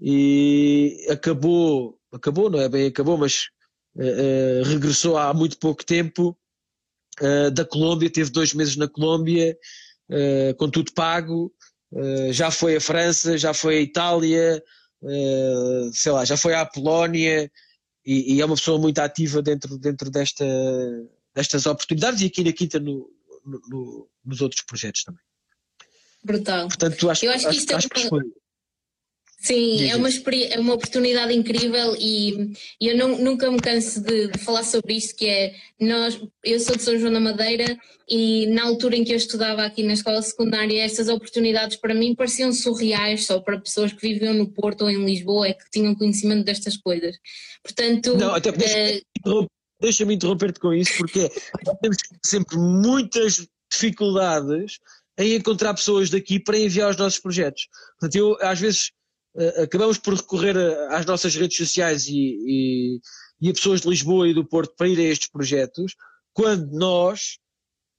[0.00, 3.48] e acabou, acabou, não é bem acabou, mas
[4.64, 6.36] regressou há muito pouco tempo
[7.52, 9.56] da Colômbia, teve dois meses na Colômbia,
[10.56, 11.52] com tudo pago,
[12.30, 14.62] já foi à França, já foi à Itália,
[15.92, 17.50] sei lá, já foi à Polónia,
[18.04, 20.44] e, e, é uma pessoa muito ativa dentro, dentro desta,
[21.34, 23.08] destas oportunidades e aqui na Quinta no,
[23.44, 25.22] no, no, nos outros projetos também.
[26.24, 26.68] Brutal.
[26.68, 28.24] Portanto, acho, Eu acho, acho que isto acho, é uma...
[29.42, 34.28] Sim, é uma, é uma oportunidade incrível e, e eu não, nunca me canso de,
[34.28, 37.76] de, falar sobre isto, que é nós, eu sou de São João da Madeira
[38.08, 42.14] e na altura em que eu estudava aqui na escola secundária, estas oportunidades para mim
[42.14, 45.96] pareciam surreais só para pessoas que viviam no Porto ou em Lisboa é que tinham
[45.96, 47.16] conhecimento destas coisas.
[47.64, 49.48] Portanto, não, até deixa-me
[49.80, 51.28] deixa interromper-te com isso porque
[51.82, 54.78] temos sempre muitas dificuldades
[55.18, 57.66] em encontrar pessoas daqui para enviar os nossos projetos.
[57.98, 58.92] Portanto, eu às vezes
[59.62, 60.56] acabamos por recorrer
[60.90, 63.00] às nossas redes sociais e, e,
[63.40, 65.94] e, a pessoas de Lisboa e do Porto para ir a estes projetos,
[66.32, 67.38] quando nós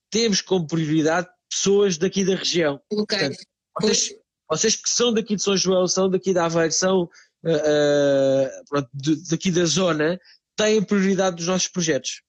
[0.10, 2.80] temos como prioridade pessoas daqui da região.
[2.92, 3.06] Okay.
[3.06, 3.46] Portanto,
[3.82, 4.16] vocês,
[4.50, 8.90] vocês, que são daqui de São João, são daqui da Aveiro, são uh, pronto,
[9.30, 10.20] daqui da zona,
[10.56, 12.22] têm prioridade dos nossos projetos.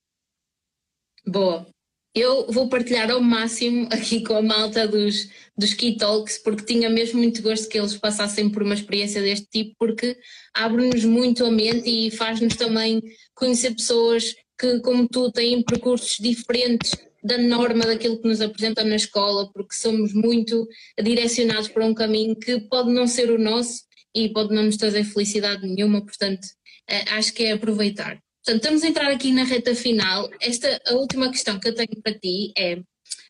[1.27, 1.67] Boa.
[2.15, 6.89] Eu vou partilhar ao máximo aqui com a malta dos, dos Key Talks, porque tinha
[6.89, 10.17] mesmo muito gosto que eles passassem por uma experiência deste tipo, porque
[10.55, 13.03] abre-nos muito a mente e faz-nos também
[13.35, 16.93] conhecer pessoas que, como tu, têm percursos diferentes
[17.23, 20.69] da norma daquilo que nos apresentam na escola, porque somos muito
[21.03, 23.83] direcionados para um caminho que pode não ser o nosso
[24.15, 26.47] e pode não nos trazer felicidade nenhuma, portanto,
[26.89, 28.23] eh, acho que é aproveitar.
[28.45, 30.29] Portanto, estamos a entrar aqui na reta final.
[30.39, 32.79] Esta, a última questão que eu tenho para ti é: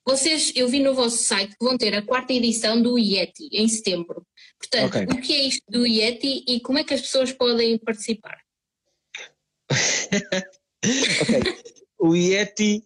[0.05, 3.69] vocês, eu vi no vosso site que vão ter a quarta edição do IETI em
[3.69, 4.27] setembro.
[4.59, 5.05] Portanto, okay.
[5.05, 8.39] o que é isto do IETI e como é que as pessoas podem participar?
[11.23, 11.43] ok.
[11.99, 12.85] O IETI.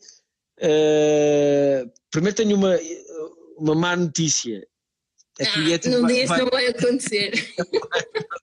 [0.61, 2.79] Uh, primeiro tenho uma,
[3.57, 4.67] uma má notícia.
[5.39, 6.39] É que ah, o IETI não vai, vai...
[6.41, 7.33] não vai acontecer.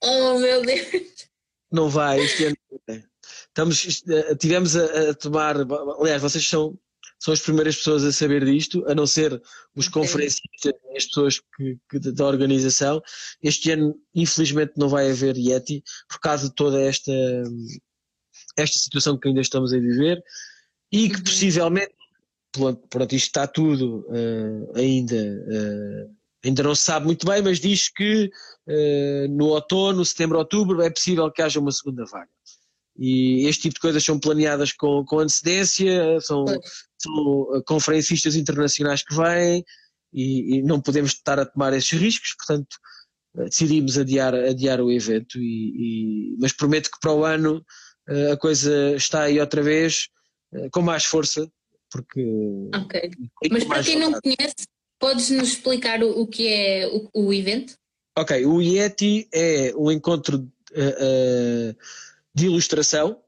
[0.00, 1.26] Oh meu Deus!
[1.70, 2.56] Não vai, este ano.
[3.48, 5.56] Estamos, eh, tivemos a, a tomar.
[6.00, 6.78] Aliás, vocês são,
[7.18, 9.40] são as primeiras pessoas a saber disto, a não ser
[9.74, 13.02] os conferencistas e as pessoas que, que, da organização.
[13.42, 17.12] Este ano, infelizmente, não vai haver Yeti por causa de toda esta,
[18.56, 20.22] esta situação que ainda estamos a viver
[20.92, 21.24] e que uhum.
[21.24, 21.94] possivelmente,
[22.52, 25.16] pronto, isto está tudo uh, ainda.
[25.16, 26.15] Uh,
[26.46, 28.30] ainda não se sabe muito bem, mas diz que
[28.68, 32.30] uh, no outono, setembro, outubro, é possível que haja uma segunda vaga.
[32.98, 36.46] E este tipo de coisas são planeadas com, com antecedência, são,
[36.96, 39.62] são conferencistas internacionais que vêm
[40.14, 42.76] e, e, não podemos estar a tomar esses riscos, portanto
[43.34, 47.62] decidimos adiar, adiar o evento, e, e, mas prometo que para o ano
[48.32, 50.08] a coisa está aí outra vez
[50.72, 51.46] com mais força,
[51.90, 52.70] porque.
[52.74, 53.10] Ok.
[53.50, 54.66] Mas para quem não conhece,
[54.98, 57.76] podes nos explicar o, o que é o, o, evento?
[58.16, 61.76] Ok, o IETI é um encontro uh, uh,
[62.34, 63.20] de ilustração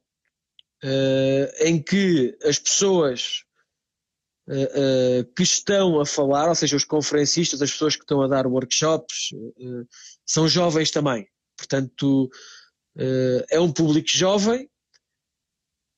[0.85, 3.45] uh, em que as pessoas
[5.37, 9.29] que estão a falar, ou seja, os conferencistas, as pessoas que estão a dar workshops,
[10.25, 11.29] são jovens também.
[11.55, 12.31] Portanto,
[13.51, 14.67] é um público jovem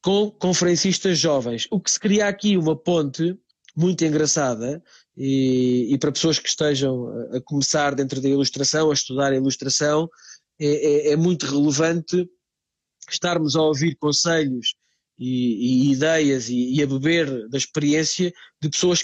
[0.02, 1.68] com conferencistas jovens.
[1.70, 3.38] O que se cria aqui uma ponte
[3.76, 4.82] muito engraçada
[5.22, 10.08] e, e para pessoas que estejam a começar dentro da ilustração, a estudar a ilustração,
[10.58, 12.26] é, é, é muito relevante
[13.10, 14.74] estarmos a ouvir conselhos
[15.18, 19.02] e, e ideias e, e, a beber da experiência de pessoas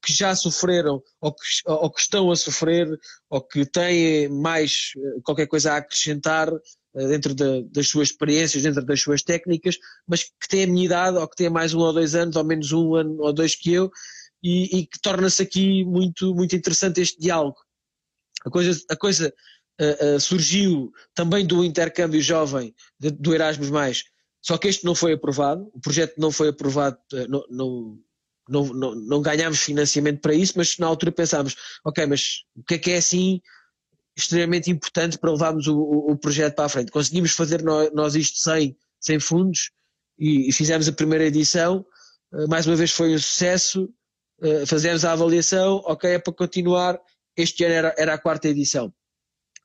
[0.00, 2.86] que já sofreram ou que, ou que estão a sofrer
[3.28, 6.48] ou que têm mais eh, qualquer coisa a acrescentar
[6.94, 10.84] eh, dentro da, das suas experiências, dentro das suas técnicas, mas que têm a minha
[10.84, 13.56] idade, ou que têm mais um ou dois anos, ou menos um ano ou dois
[13.56, 13.90] que eu,
[14.42, 17.58] e, e que torna-se aqui muito, muito interessante este diálogo.
[18.44, 19.34] A coisa, a coisa
[19.80, 24.04] uh, uh, surgiu também do intercâmbio jovem de, do Erasmus, mais,
[24.40, 27.98] só que este não foi aprovado, o projeto não foi aprovado, uh, não, não,
[28.48, 32.74] não, não, não ganhámos financiamento para isso, mas na altura pensámos, ok, mas o que
[32.74, 33.40] é que é assim
[34.16, 36.90] extremamente importante para levarmos o, o, o projeto para a frente.
[36.90, 39.70] Conseguimos fazer nós, nós isto sem, sem fundos
[40.18, 41.86] e, e, fizemos a primeira edição.
[42.48, 43.88] Mais uma vez foi um sucesso.
[44.40, 47.00] Uh, fazemos a avaliação, ok, é para continuar.
[47.36, 48.92] Este ano era, era a quarta edição.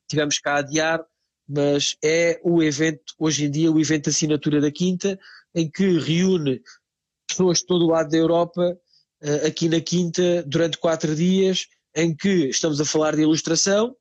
[0.08, 1.04] Tivemos cá a adiar,
[1.48, 5.18] mas é o evento, hoje em dia, o evento assinatura da Quinta,
[5.54, 6.60] em que reúne
[7.26, 8.76] pessoas de todo o lado da Europa,
[9.22, 13.94] uh, aqui na Quinta, durante quatro dias, em que estamos a falar de ilustração,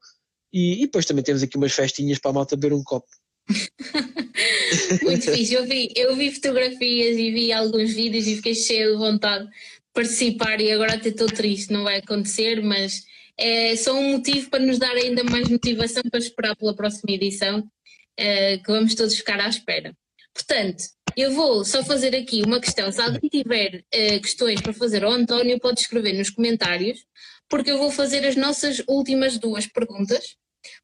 [0.52, 3.08] e, e depois também temos aqui umas festinhas para a malta beber um copo.
[5.04, 8.98] Muito fixe, eu vi, eu vi fotografias e vi alguns vídeos e fiquei cheio de
[8.98, 9.52] vontade de
[9.94, 13.04] participar e agora até estou triste, não vai acontecer, mas
[13.38, 17.64] é só um motivo para nos dar ainda mais motivação para esperar pela próxima edição,
[18.18, 19.96] é, que vamos todos ficar à espera.
[20.34, 20.84] Portanto,
[21.16, 22.92] eu vou só fazer aqui uma questão.
[22.92, 27.00] Se alguém tiver é, questões para fazer ao António, pode escrever nos comentários,
[27.48, 30.36] porque eu vou fazer as nossas últimas duas perguntas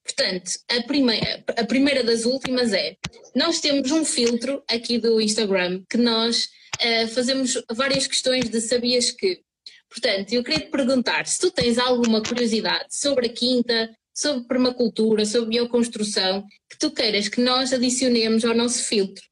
[0.04, 2.96] Portanto, a primeira, a primeira das últimas é:
[3.36, 6.50] nós temos um filtro aqui do Instagram que nós
[6.82, 9.42] uh, fazemos várias questões de sabias que.
[9.90, 15.26] Portanto, eu queria te perguntar se tu tens alguma curiosidade sobre a quinta, sobre permacultura,
[15.26, 19.24] sobre bioconstrução, que tu queiras que nós adicionemos ao nosso filtro.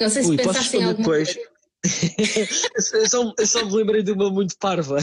[0.00, 1.34] Não sei se Ui, pensaste em alguma depois.
[1.34, 1.52] coisa.
[2.94, 4.98] eu, só, eu só me lembrei de uma muito parva.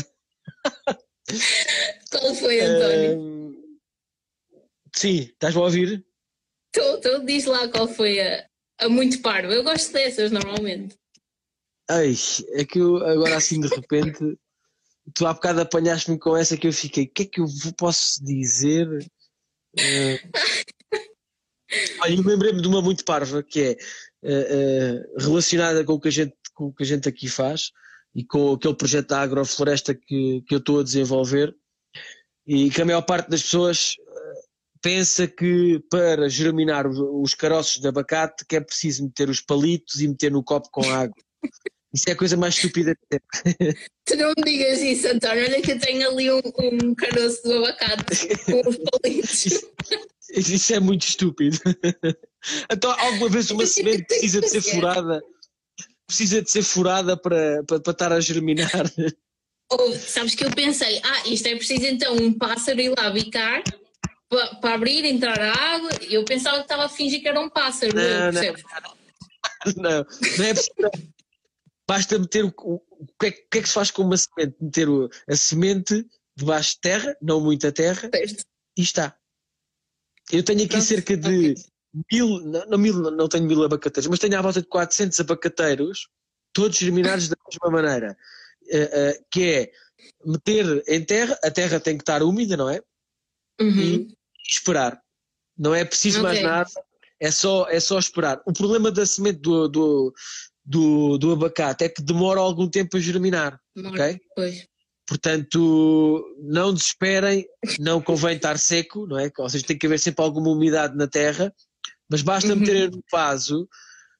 [2.11, 3.58] Qual foi, António?
[4.99, 6.05] Sim, estás-me a ouvir?
[6.73, 8.45] Tu, diz lá qual foi a,
[8.81, 9.49] a muito parvo.
[9.49, 10.97] Eu gosto dessas normalmente.
[11.89, 12.13] Ai,
[12.49, 14.19] é que eu agora assim de repente,
[15.15, 17.45] tu há bocado apanhaste-me com essa que eu fiquei, o que é que eu
[17.77, 18.89] posso dizer?
[19.79, 20.19] Uh...
[22.01, 23.77] Olha, eu lembrei-me de uma muito parva que é
[24.23, 27.71] uh, uh, relacionada com o, que a gente, com o que a gente aqui faz
[28.13, 31.55] e com aquele projeto da agrofloresta que, que eu estou a desenvolver
[32.45, 33.95] e que a maior parte das pessoas
[34.81, 40.07] pensa que para germinar os caroços de abacate que é preciso meter os palitos e
[40.07, 41.15] meter no copo com água.
[41.91, 43.73] Isso é a coisa mais estúpida que tem.
[44.05, 45.43] Tu não me digas isso, António.
[45.43, 46.41] Olha que eu tenho ali um,
[46.83, 49.45] um caroço de abacate com os palitos.
[49.45, 49.71] Isso,
[50.29, 51.57] isso é muito estúpido.
[52.71, 55.21] Então, alguma vez uma semente precisa de ser furada?
[56.07, 58.91] Precisa de ser furada para, para, para estar a germinar?
[59.71, 63.63] Ou, sabes que eu pensei, ah, isto é preciso então um pássaro ir lá bicar
[64.29, 65.89] para abrir, entrar a água.
[66.09, 67.95] Eu pensava que estava a fingir que era um pássaro.
[67.95, 68.41] Não, eu, não,
[69.75, 70.05] não,
[70.37, 70.91] não é possível.
[71.87, 74.15] Basta meter o, o, o, que é, o, que é, que se faz com uma
[74.15, 74.55] semente?
[74.61, 74.87] Meter
[75.27, 76.05] a semente
[76.37, 78.45] debaixo de terra, não muita terra, certo.
[78.77, 79.17] e está.
[80.31, 80.83] Eu tenho aqui Pronto.
[80.85, 81.55] cerca de okay.
[82.11, 86.07] mil, não, mil, não tenho mil abacateiros, mas tenho à volta de 400 abacateiros,
[86.53, 88.17] todos germinados da mesma maneira,
[88.63, 89.71] uh, uh, que é
[90.23, 92.81] meter em terra, a terra tem que estar úmida, não é?
[93.59, 93.79] Uhum.
[93.79, 94.18] E
[94.51, 94.99] esperar.
[95.57, 96.29] Não é preciso okay.
[96.29, 96.69] mais nada,
[97.19, 98.41] é só, é só esperar.
[98.45, 100.13] O problema da semente do, do,
[100.65, 103.59] do, do abacate é que demora algum tempo a germinar.
[103.75, 104.19] Demora, ok?
[104.35, 104.67] Pois.
[105.07, 107.45] Portanto, não desesperem,
[107.79, 109.31] não convém estar seco, não é?
[109.39, 111.51] Ou seja, tem que haver sempre alguma umidade na terra,
[112.07, 112.59] mas basta uhum.
[112.59, 113.67] meter no vaso,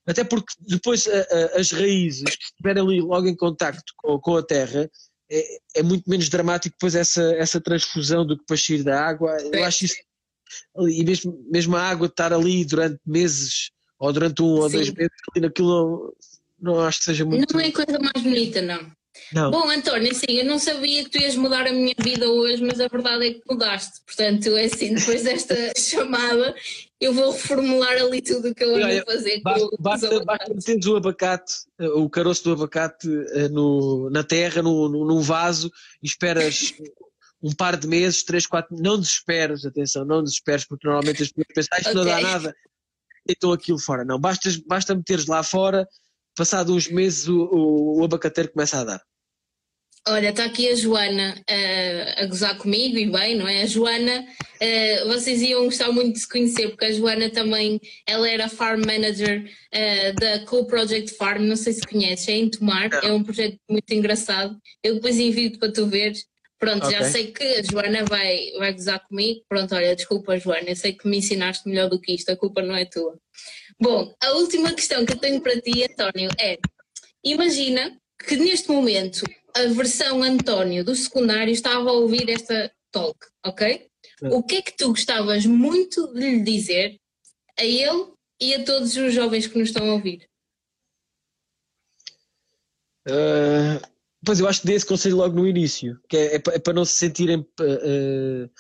[0.08, 4.38] até porque depois a, a, as raízes que estiverem ali logo em contacto com, com
[4.38, 4.90] a terra,
[5.32, 9.38] é, é, muito menos dramático depois essa, essa transfusão do que para sair da água.
[9.54, 9.96] Eu acho isso,
[10.90, 14.62] e mesmo, mesmo a água estar ali durante meses, ou durante um Sim.
[14.62, 16.16] ou dois meses, ali naquilo,
[16.62, 17.54] não, acho que seja muito.
[17.54, 18.92] Não é coisa mais bonita, não.
[19.34, 19.52] Não.
[19.52, 22.80] Bom, António, sim, eu não sabia que tu ias mudar a minha vida hoje, mas
[22.80, 24.02] a verdade é que mudaste.
[24.06, 26.56] Portanto, é assim, depois desta chamada,
[27.00, 29.42] eu vou reformular ali tudo o que eu ando a fazer.
[29.42, 34.90] Basta, basta, basta meteres o abacate, o caroço do abacate eh, no, na terra, no,
[34.90, 35.72] no, num vaso,
[36.02, 36.74] e esperas
[37.42, 38.76] um par de meses, três, quatro.
[38.78, 42.00] Não desesperes, atenção, não desesperes, porque normalmente as pessoas pensam, ah, isto okay.
[42.00, 42.56] não dá nada,
[43.28, 44.04] então aquilo fora.
[44.04, 45.88] Não, basta, basta meteres lá fora,
[46.36, 49.02] passado uns meses o, o, o abacateiro começa a dar.
[50.08, 53.62] Olha, está aqui a Joana uh, a gozar comigo e bem, não é?
[53.62, 58.28] A Joana, uh, vocês iam gostar muito de se conhecer, porque a Joana também, ela
[58.28, 62.90] era Farm Manager uh, da Co Project Farm, não sei se conheces, é em Tomar,
[63.04, 64.58] é um projeto muito engraçado.
[64.82, 66.26] Eu depois envio-te para tu veres.
[66.60, 67.00] Pronto, okay.
[67.00, 69.42] já sei que a Joana vai, vai gozar comigo.
[69.48, 72.62] Pronto, olha, desculpa, Joana, eu sei que me ensinaste melhor do que isto, a culpa
[72.62, 73.18] não é tua.
[73.80, 76.58] Bom, a última questão que eu tenho para ti, António, é:
[77.24, 77.98] imagina
[78.28, 79.24] que neste momento
[79.56, 83.88] a versão António do secundário estava a ouvir esta talk, ok?
[84.24, 87.00] O que é que tu gostavas muito de lhe dizer
[87.58, 90.28] a ele e a todos os jovens que nos estão a ouvir?
[93.08, 93.80] Uh,
[94.30, 96.72] pois eu acho que dei esse conselho logo no início, que é, é, é para
[96.72, 98.52] não se sentirem uh,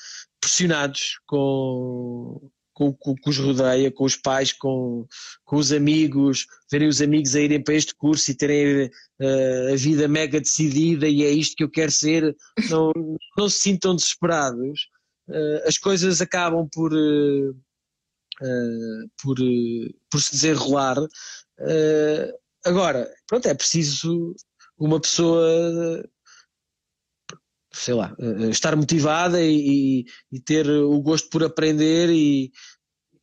[0.41, 5.05] pressionados com, com, com, com os rodeia, com os pais, com,
[5.45, 9.75] com os amigos, verem os amigos a irem para este curso e terem uh, a
[9.75, 12.35] vida mega decidida e é isto que eu quero ser,
[12.67, 12.91] não,
[13.37, 14.87] não se sintam desesperados.
[15.29, 17.55] Uh, as coisas acabam por, uh,
[19.21, 19.37] por,
[20.09, 20.97] por se desenrolar.
[22.65, 24.35] agora, pronto, é preciso
[24.79, 26.03] uma pessoa
[27.71, 28.15] sei lá,
[28.49, 32.51] estar motivada e, e, ter o gosto por aprender e,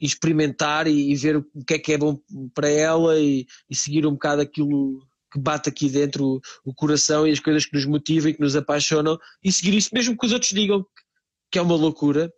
[0.01, 2.19] e experimentar e, e, ver o que é que é bom
[2.55, 5.01] para ela e, seguir um bocado aquilo
[5.33, 8.41] que bate aqui dentro o, o, coração e as coisas que nos motivam e que
[8.41, 10.87] nos apaixonam e seguir isso mesmo que os outros digam
[11.51, 12.33] que é uma loucura.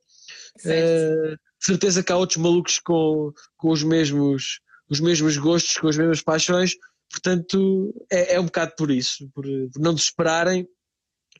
[0.64, 4.60] Uh, certeza que há outros malucos com, com os mesmos
[4.90, 6.74] os mesmos gostos, com as mesmas paixões,
[7.10, 10.68] portanto é, é um bocado por isso, por, por não desesperarem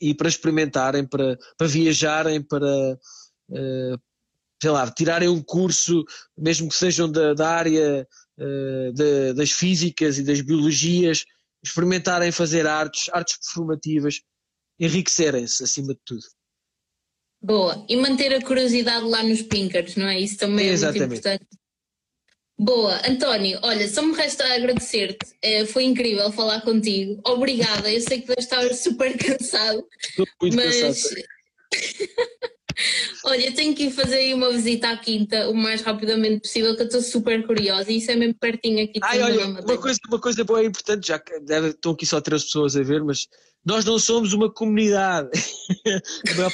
[0.01, 2.99] e para experimentarem, para, para viajarem, para,
[3.51, 4.01] uh,
[4.61, 6.05] sei lá, tirarem um curso,
[6.37, 8.07] mesmo que sejam da, da área
[8.39, 11.25] uh, de, das físicas e das biologias,
[11.63, 14.21] experimentarem fazer artes, artes performativas,
[14.79, 16.23] enriquecerem-se acima de tudo.
[17.41, 20.21] Boa, e manter a curiosidade lá nos pinkers, não é?
[20.21, 21.47] Isso também é, é muito importante.
[22.59, 28.21] Boa, António, olha, só me resta agradecer-te, é, foi incrível falar contigo, obrigada, eu sei
[28.21, 30.81] que deves estar super cansado, Estou muito mas...
[30.81, 31.23] cansado.
[33.27, 36.75] olha, eu tenho que ir fazer aí uma visita à quinta o mais rapidamente possível,
[36.75, 38.99] que eu estou super curiosa e isso é mesmo pertinho aqui.
[39.03, 42.21] Ai, olha, uma coisa, uma coisa boa e importante, já que deve, estão aqui só
[42.21, 43.29] três pessoas a ver, mas
[43.65, 45.31] nós não somos uma comunidade.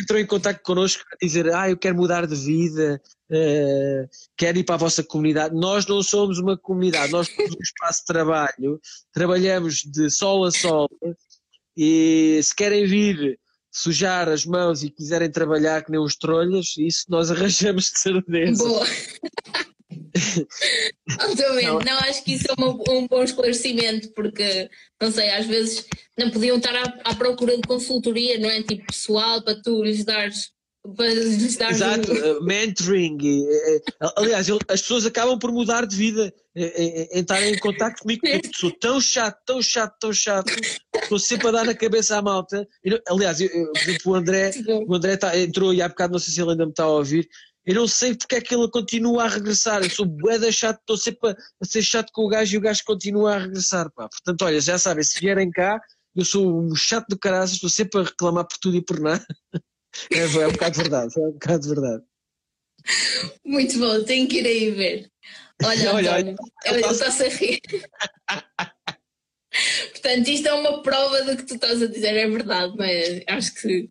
[0.00, 3.00] entrou em contato connosco a dizer ah, eu quero mudar de vida,
[3.32, 5.54] uh, quero ir para a vossa comunidade.
[5.54, 8.80] Nós não somos uma comunidade, nós somos um espaço de trabalho,
[9.12, 10.88] trabalhamos de sol a sol
[11.76, 13.38] e se querem vir
[13.70, 18.62] sujar as mãos e quiserem trabalhar que nem uns trolhas, isso nós arranjamos de certeza.
[18.62, 18.86] Boa!
[21.22, 21.78] Obviamente, não.
[21.78, 24.68] não, acho que isso é um, um, bom esclarecimento, porque,
[25.00, 25.86] não sei, às vezes
[26.18, 28.62] não podiam estar à, à, procura de consultoria, não é?
[28.62, 30.50] Tipo, pessoal, para tu lhes dares.
[30.96, 32.38] Para lhes dares Exato, um...
[32.38, 33.16] uh, mentoring.
[34.16, 38.70] aliás, as pessoas acabam por mudar de vida em estarem em contato comigo, porque sou
[38.72, 40.52] tão chato, tão chato, tão chato,
[41.00, 42.66] estou sempre a dar na cabeça à malta.
[43.08, 44.50] Aliás, eu, por exemplo, o André,
[44.86, 46.88] o André tá, entrou e há bocado, não sei se ele ainda me está a
[46.88, 47.28] ouvir,
[47.64, 49.82] eu não sei porque é que ele continua a regressar.
[49.82, 52.60] Eu sou bué chato, estou sempre a, a, ser chato com o gajo e o
[52.60, 53.90] gajo continua a regressar.
[53.92, 54.08] Pá.
[54.08, 55.80] Portanto, olha, já sabem, se vierem cá,
[56.14, 59.24] eu sou um chato do caralho, estou sempre a reclamar por tudo e por nada.
[60.10, 62.04] É, é um bocado verdade, é um bocado verdade.
[63.44, 65.10] Muito bom, tenho que ir aí ver.
[65.62, 66.36] Olha, olha António,
[66.66, 67.60] olha, eu estou a rir.
[69.92, 73.22] Portanto, isto é uma prova do que tu estás a dizer, é verdade, não é?
[73.28, 73.88] Acho que.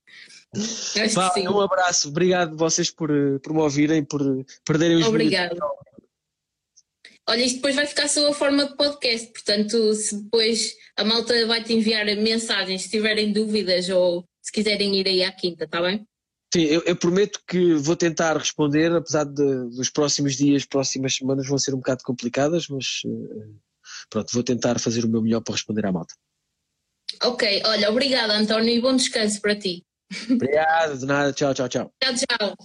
[0.54, 1.48] Acho Vá, que sim.
[1.48, 3.10] Um abraço, obrigado vocês por,
[3.42, 4.22] por me ouvirem, por
[4.66, 5.58] perderem os Obrigado.
[7.30, 11.46] Olha, isto depois vai ficar sob a forma de podcast, portanto, se depois a malta
[11.46, 15.82] vai te enviar mensagens, se tiverem dúvidas ou se quiserem ir aí à quinta, está
[15.82, 16.06] bem?
[16.54, 21.48] Sim, eu, eu, prometo que vou tentar responder, apesar de, dos próximos dias, próximas semanas
[21.48, 23.56] vão ser um bocado complicadas, mas uh,
[24.10, 26.14] pronto, vou tentar fazer o meu melhor para responder à malta.
[27.24, 29.84] Ok, olha, obrigada António e bom descanso para ti.
[30.30, 31.94] Obrigado, de nada, tchau, tchau, tchau.
[32.02, 32.56] Tchau, tchau.